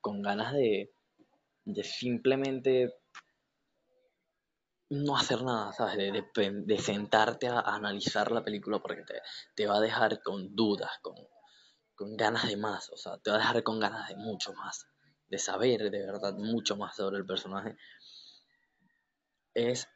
con 0.00 0.22
ganas 0.22 0.52
de, 0.52 0.92
de 1.72 1.84
simplemente 1.84 2.94
no 4.90 5.16
hacer 5.16 5.42
nada, 5.42 5.72
¿sabes? 5.72 5.96
De, 5.96 6.78
sentarte 6.78 7.48
a, 7.48 7.60
analizar 7.60 8.32
la 8.32 8.42
película 8.42 8.78
porque 8.80 9.02
te, 9.02 9.20
te, 9.54 9.66
va 9.66 9.76
a 9.76 9.80
dejar 9.80 10.22
con 10.22 10.54
dudas, 10.56 10.90
con, 11.02 11.14
con 11.94 12.16
ganas 12.16 12.48
de 12.48 12.56
más, 12.56 12.90
o 12.90 12.96
sea, 12.96 13.18
te 13.18 13.30
va 13.30 13.36
a 13.36 13.40
dejar 13.40 13.62
con 13.62 13.78
ganas 13.78 14.08
de 14.08 14.16
mucho 14.16 14.52
más 14.54 14.86
de 15.28 15.38
saber 15.38 15.90
de 15.90 16.06
verdad 16.06 16.34
mucho 16.34 16.76
más 16.76 16.96
sobre 16.96 17.18
el 17.18 17.26
personaje, 17.26 17.76
es, 19.54 19.88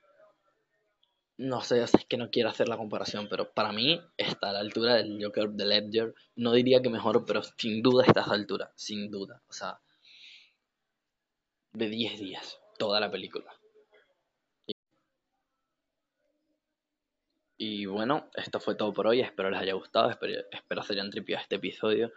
no 1.39 1.61
sé, 1.63 1.83
es 1.83 1.93
que 2.09 2.17
no 2.17 2.31
quiero 2.31 2.51
hacer 2.51 2.69
la 2.69 2.77
comparación, 2.77 3.29
pero 3.29 3.53
para 3.53 3.73
mí 3.73 4.01
está 4.17 4.51
a 4.51 4.53
la 4.53 4.61
altura 4.61 4.95
del 4.95 5.23
Joker 5.23 5.51
de 5.51 5.65
Ledger, 5.65 6.15
no 6.37 6.53
diría 6.53 6.83
que 6.83 6.91
mejor, 6.91 7.25
pero 7.25 7.43
sin 7.43 7.83
duda 7.83 8.05
está 8.07 8.21
a 8.21 8.25
esa 8.25 8.35
altura, 8.35 8.73
sin 8.77 9.11
duda, 9.11 9.43
o 9.49 9.53
sea, 9.53 9.81
de 11.73 11.89
10 11.89 12.19
días, 12.19 12.61
toda 12.79 13.01
la 13.01 13.11
película. 13.11 13.53
Y 17.65 17.87
bueno, 17.87 18.29
esto 18.35 18.59
fue 18.59 18.75
todo 18.75 18.93
por 18.93 19.07
hoy. 19.07 19.21
Espero 19.21 19.49
les 19.49 19.61
haya 19.61 19.75
gustado. 19.75 20.11
Espero, 20.11 20.43
espero 20.51 20.83
hayan 20.91 21.11
tripiado 21.11 21.43
este 21.43 21.57
episodio. 21.57 22.13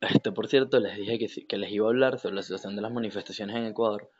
Este, 0.00 0.32
por 0.32 0.48
cierto, 0.48 0.80
les 0.80 0.98
dije 0.98 1.46
que, 1.48 1.56
les 1.56 1.72
iba 1.72 1.86
a 1.86 1.88
hablar 1.88 2.18
sobre 2.18 2.34
la 2.34 2.42
situación 2.42 2.76
de 2.76 2.82
las 2.82 2.92
manifestaciones 2.92 3.56
en 3.56 3.64
Ecuador, 3.64 4.10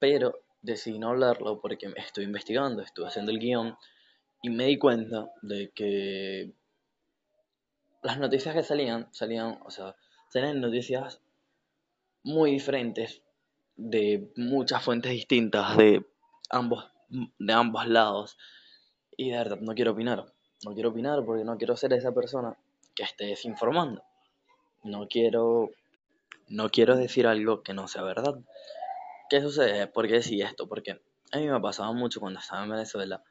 pero 0.00 0.40
decidí 0.60 0.98
no 0.98 1.10
hablarlo 1.10 1.60
porque 1.60 1.92
estoy 1.96 2.24
investigando, 2.24 2.82
estuve 2.82 3.06
haciendo 3.06 3.30
el 3.30 3.38
guion 3.38 3.76
y 4.42 4.50
me 4.50 4.64
di 4.64 4.76
cuenta 4.76 5.30
de 5.42 5.70
que 5.70 6.52
las 8.02 8.18
noticias 8.18 8.54
que 8.54 8.62
salían, 8.62 9.08
salían, 9.12 9.60
o 9.64 9.70
sea, 9.70 9.94
salían 10.30 10.60
noticias 10.60 11.20
muy 12.24 12.50
diferentes 12.50 13.22
de 13.76 14.32
muchas 14.36 14.82
fuentes 14.82 15.12
distintas 15.12 15.76
de 15.76 16.04
ambos, 16.50 16.84
de 17.08 17.52
ambos 17.52 17.86
lados. 17.86 18.36
Y 19.16 19.30
de 19.30 19.38
verdad, 19.38 19.60
no 19.60 19.74
quiero 19.74 19.92
opinar. 19.92 20.26
No 20.64 20.74
quiero 20.74 20.90
opinar 20.90 21.24
porque 21.24 21.44
no 21.44 21.56
quiero 21.56 21.76
ser 21.76 21.92
esa 21.92 22.12
persona 22.12 22.56
que 22.94 23.02
esté 23.02 23.26
desinformando 23.26 24.02
no 24.84 25.08
quiero, 25.08 25.70
no 26.48 26.68
quiero 26.68 26.96
decir 26.96 27.26
algo 27.26 27.62
que 27.62 27.74
no 27.74 27.88
sea 27.88 28.02
verdad. 28.02 28.38
¿Qué 29.28 29.40
sucede? 29.40 29.86
¿Por 29.86 30.06
qué 30.06 30.14
decía 30.14 30.46
esto? 30.46 30.68
Porque 30.68 31.00
a 31.32 31.38
mí 31.38 31.48
me 31.48 31.60
pasaba 31.60 31.92
mucho 31.92 32.20
cuando 32.20 32.38
estaba 32.38 32.62
en 32.62 32.70
Venezuela 32.70 33.24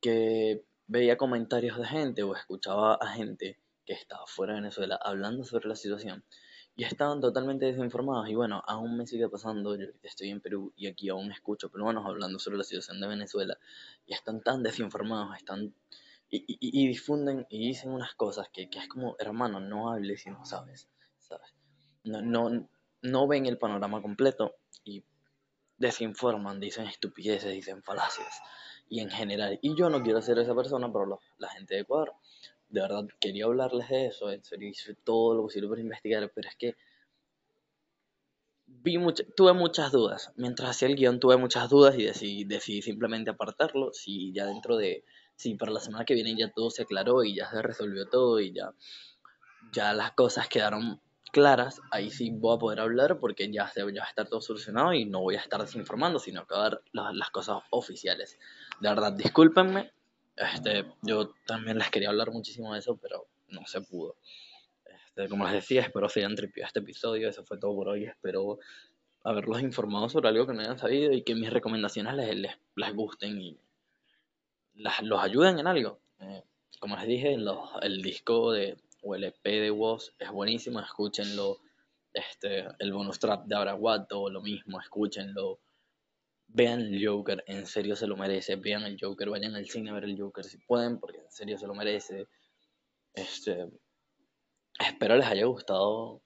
que 0.00 0.62
veía 0.86 1.16
comentarios 1.16 1.78
de 1.78 1.86
gente 1.86 2.22
o 2.22 2.36
escuchaba 2.36 2.94
a 2.94 3.08
gente 3.08 3.58
que 3.86 3.94
estaba 3.94 4.26
fuera 4.26 4.52
de 4.54 4.60
Venezuela 4.60 4.98
hablando 5.02 5.44
sobre 5.44 5.68
la 5.68 5.76
situación 5.76 6.24
y 6.76 6.84
estaban 6.84 7.20
totalmente 7.20 7.64
desinformados. 7.64 8.28
Y 8.28 8.34
bueno, 8.34 8.62
aún 8.66 8.98
me 8.98 9.06
sigue 9.06 9.28
pasando. 9.28 9.76
Yo 9.76 9.86
estoy 10.02 10.30
en 10.30 10.40
Perú 10.40 10.72
y 10.76 10.86
aquí 10.86 11.08
aún 11.08 11.32
escucho 11.32 11.70
peruanos 11.70 12.04
hablando 12.06 12.38
sobre 12.38 12.58
la 12.58 12.64
situación 12.64 13.00
de 13.00 13.08
Venezuela 13.08 13.58
y 14.06 14.12
están 14.12 14.42
tan 14.42 14.62
desinformados, 14.62 15.36
están 15.36 15.74
y, 16.28 16.88
difunden 16.88 17.46
y 17.48 17.68
dicen 17.68 17.92
unas 17.92 18.14
cosas 18.14 18.48
que, 18.52 18.68
es 18.70 18.88
como, 18.88 19.16
hermano, 19.18 19.60
no 19.60 19.90
hables 19.90 20.22
si 20.22 20.30
no 20.30 20.44
sabes, 20.44 20.88
¿sabes? 21.18 21.54
No, 22.04 22.20
no, 22.20 22.68
no 23.02 23.26
ven 23.26 23.46
el 23.46 23.58
panorama 23.58 24.02
completo 24.02 24.56
y 24.84 25.04
desinforman, 25.78 26.60
dicen 26.60 26.86
estupideces, 26.86 27.52
dicen 27.52 27.82
falacias. 27.82 28.42
Y 28.88 29.00
en 29.00 29.10
general, 29.10 29.58
y 29.62 29.76
yo 29.76 29.88
no 29.88 30.02
quiero 30.02 30.20
ser 30.20 30.38
esa 30.38 30.54
persona, 30.54 30.92
pero 30.92 31.20
la 31.38 31.48
gente 31.48 31.74
de 31.74 31.80
Ecuador, 31.82 32.12
de 32.68 32.80
verdad, 32.80 33.06
quería 33.20 33.44
hablarles 33.44 33.88
de 33.88 34.06
eso, 34.06 34.30
en 34.30 34.44
serio, 34.44 34.68
hice 34.68 34.94
todo 34.94 35.34
lo 35.34 35.42
posible 35.42 35.68
para 35.68 35.80
investigar, 35.80 36.30
pero 36.34 36.48
es 36.48 36.56
que 36.56 36.76
vi 38.66 38.98
tuve 39.36 39.52
muchas 39.52 39.92
dudas. 39.92 40.32
Mientras 40.36 40.70
hacía 40.70 40.88
el 40.88 40.96
guion 40.96 41.20
tuve 41.20 41.36
muchas 41.36 41.68
dudas 41.68 41.96
y 41.98 42.04
decidí, 42.04 42.44
decidí 42.44 42.82
simplemente 42.82 43.30
apartarlo. 43.30 43.92
Si 43.92 44.32
ya 44.32 44.46
dentro 44.46 44.76
de 44.76 45.04
si 45.36 45.54
para 45.54 45.72
la 45.72 45.80
semana 45.80 46.04
que 46.04 46.14
viene 46.14 46.34
ya 46.36 46.50
todo 46.50 46.70
se 46.70 46.82
aclaró 46.82 47.22
y 47.22 47.34
ya 47.34 47.50
se 47.50 47.62
resolvió 47.62 48.08
todo 48.08 48.40
y 48.40 48.52
ya, 48.52 48.72
ya 49.72 49.92
las 49.92 50.12
cosas 50.12 50.48
quedaron 50.48 51.00
claras, 51.32 51.82
ahí 51.90 52.10
sí 52.10 52.30
voy 52.30 52.56
a 52.56 52.58
poder 52.58 52.80
hablar 52.80 53.18
porque 53.18 53.50
ya, 53.52 53.68
se, 53.68 53.80
ya 53.92 54.00
va 54.00 54.06
a 54.06 54.08
estar 54.08 54.28
todo 54.28 54.40
solucionado 54.40 54.94
y 54.94 55.04
no 55.04 55.20
voy 55.20 55.36
a 55.36 55.40
estar 55.40 55.60
desinformando, 55.60 56.18
sino 56.18 56.46
que 56.46 56.54
a 56.54 56.80
las, 56.92 57.30
cosas 57.30 57.58
oficiales. 57.70 58.38
De 58.80 58.88
verdad, 58.88 59.12
discúlpenme, 59.12 59.92
este, 60.36 60.84
yo 61.02 61.32
también 61.46 61.78
les 61.78 61.90
quería 61.90 62.10
hablar 62.10 62.30
muchísimo 62.30 62.72
de 62.72 62.80
eso, 62.80 62.96
pero 62.96 63.26
no 63.48 63.66
se 63.66 63.80
pudo. 63.80 64.16
Este, 64.84 65.28
como 65.28 65.44
les 65.44 65.54
decía, 65.54 65.82
espero 65.82 66.08
se 66.08 66.20
hayan 66.20 66.36
tripiado 66.36 66.66
este 66.66 66.80
episodio, 66.80 67.28
eso 67.28 67.44
fue 67.44 67.58
todo 67.58 67.74
por 67.74 67.88
hoy, 67.88 68.04
espero 68.04 68.58
haberlos 69.24 69.60
informado 69.60 70.08
sobre 70.08 70.28
algo 70.28 70.46
que 70.46 70.52
no 70.52 70.60
hayan 70.60 70.78
sabido 70.78 71.12
y 71.12 71.22
que 71.22 71.34
mis 71.34 71.52
recomendaciones 71.52 72.14
les, 72.14 72.36
les, 72.36 72.58
les 72.76 72.94
gusten 72.94 73.40
y 73.40 73.58
los 74.74 75.20
ayuden 75.22 75.58
en 75.58 75.66
algo. 75.66 76.00
Eh, 76.20 76.42
como 76.78 76.96
les 76.96 77.06
dije, 77.06 77.34
el 77.34 78.02
disco 78.02 78.52
de, 78.52 78.76
o 79.02 79.14
el 79.14 79.24
EP 79.24 79.42
de 79.44 79.70
Woz 79.70 80.12
es 80.18 80.30
buenísimo, 80.30 80.80
escúchenlo. 80.80 81.58
Este, 82.12 82.66
el 82.78 82.92
bonus 82.92 83.18
trap 83.18 83.46
de 83.46 83.56
Araguato, 83.56 84.30
lo 84.30 84.40
mismo, 84.40 84.80
escúchenlo. 84.80 85.60
Vean 86.48 86.80
el 86.80 87.06
Joker, 87.06 87.44
en 87.46 87.66
serio 87.66 87.96
se 87.96 88.06
lo 88.06 88.16
merece. 88.16 88.56
Vean 88.56 88.84
el 88.84 88.96
Joker, 89.00 89.28
vayan 89.30 89.54
al 89.54 89.66
cine 89.66 89.90
a 89.90 89.94
ver 89.94 90.04
el 90.04 90.18
Joker 90.18 90.44
si 90.44 90.58
pueden, 90.58 90.98
porque 90.98 91.18
en 91.18 91.30
serio 91.30 91.58
se 91.58 91.66
lo 91.66 91.74
merece. 91.74 92.28
Este, 93.14 93.68
espero 94.78 95.16
les 95.16 95.26
haya 95.26 95.44
gustado 95.46 96.22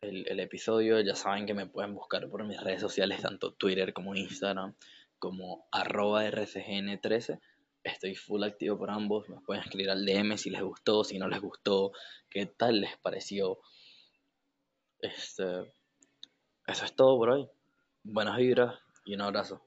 el, 0.00 0.26
el 0.28 0.40
episodio. 0.40 1.00
Ya 1.00 1.14
saben 1.14 1.46
que 1.46 1.54
me 1.54 1.66
pueden 1.66 1.94
buscar 1.94 2.28
por 2.28 2.44
mis 2.44 2.60
redes 2.60 2.80
sociales, 2.80 3.22
tanto 3.22 3.52
Twitter 3.52 3.92
como 3.92 4.14
Instagram, 4.14 4.74
como 5.18 5.66
arroba 5.70 6.24
rcgn13 6.28 7.40
estoy 7.86 8.14
full 8.14 8.42
activo 8.42 8.78
por 8.78 8.90
ambos. 8.90 9.28
Me 9.28 9.40
pueden 9.40 9.62
escribir 9.62 9.90
al 9.90 10.04
DM 10.04 10.36
si 10.36 10.50
les 10.50 10.62
gustó, 10.62 11.04
si 11.04 11.18
no 11.18 11.28
les 11.28 11.40
gustó, 11.40 11.92
qué 12.28 12.46
tal 12.46 12.80
les 12.80 12.96
pareció. 12.98 13.58
Este, 14.98 15.72
eso 16.66 16.84
es 16.84 16.96
todo 16.96 17.16
por 17.16 17.30
hoy. 17.30 17.48
Buenas 18.02 18.36
vibras 18.36 18.85
y 19.06 19.14
un 19.14 19.22
abrazo. 19.22 19.65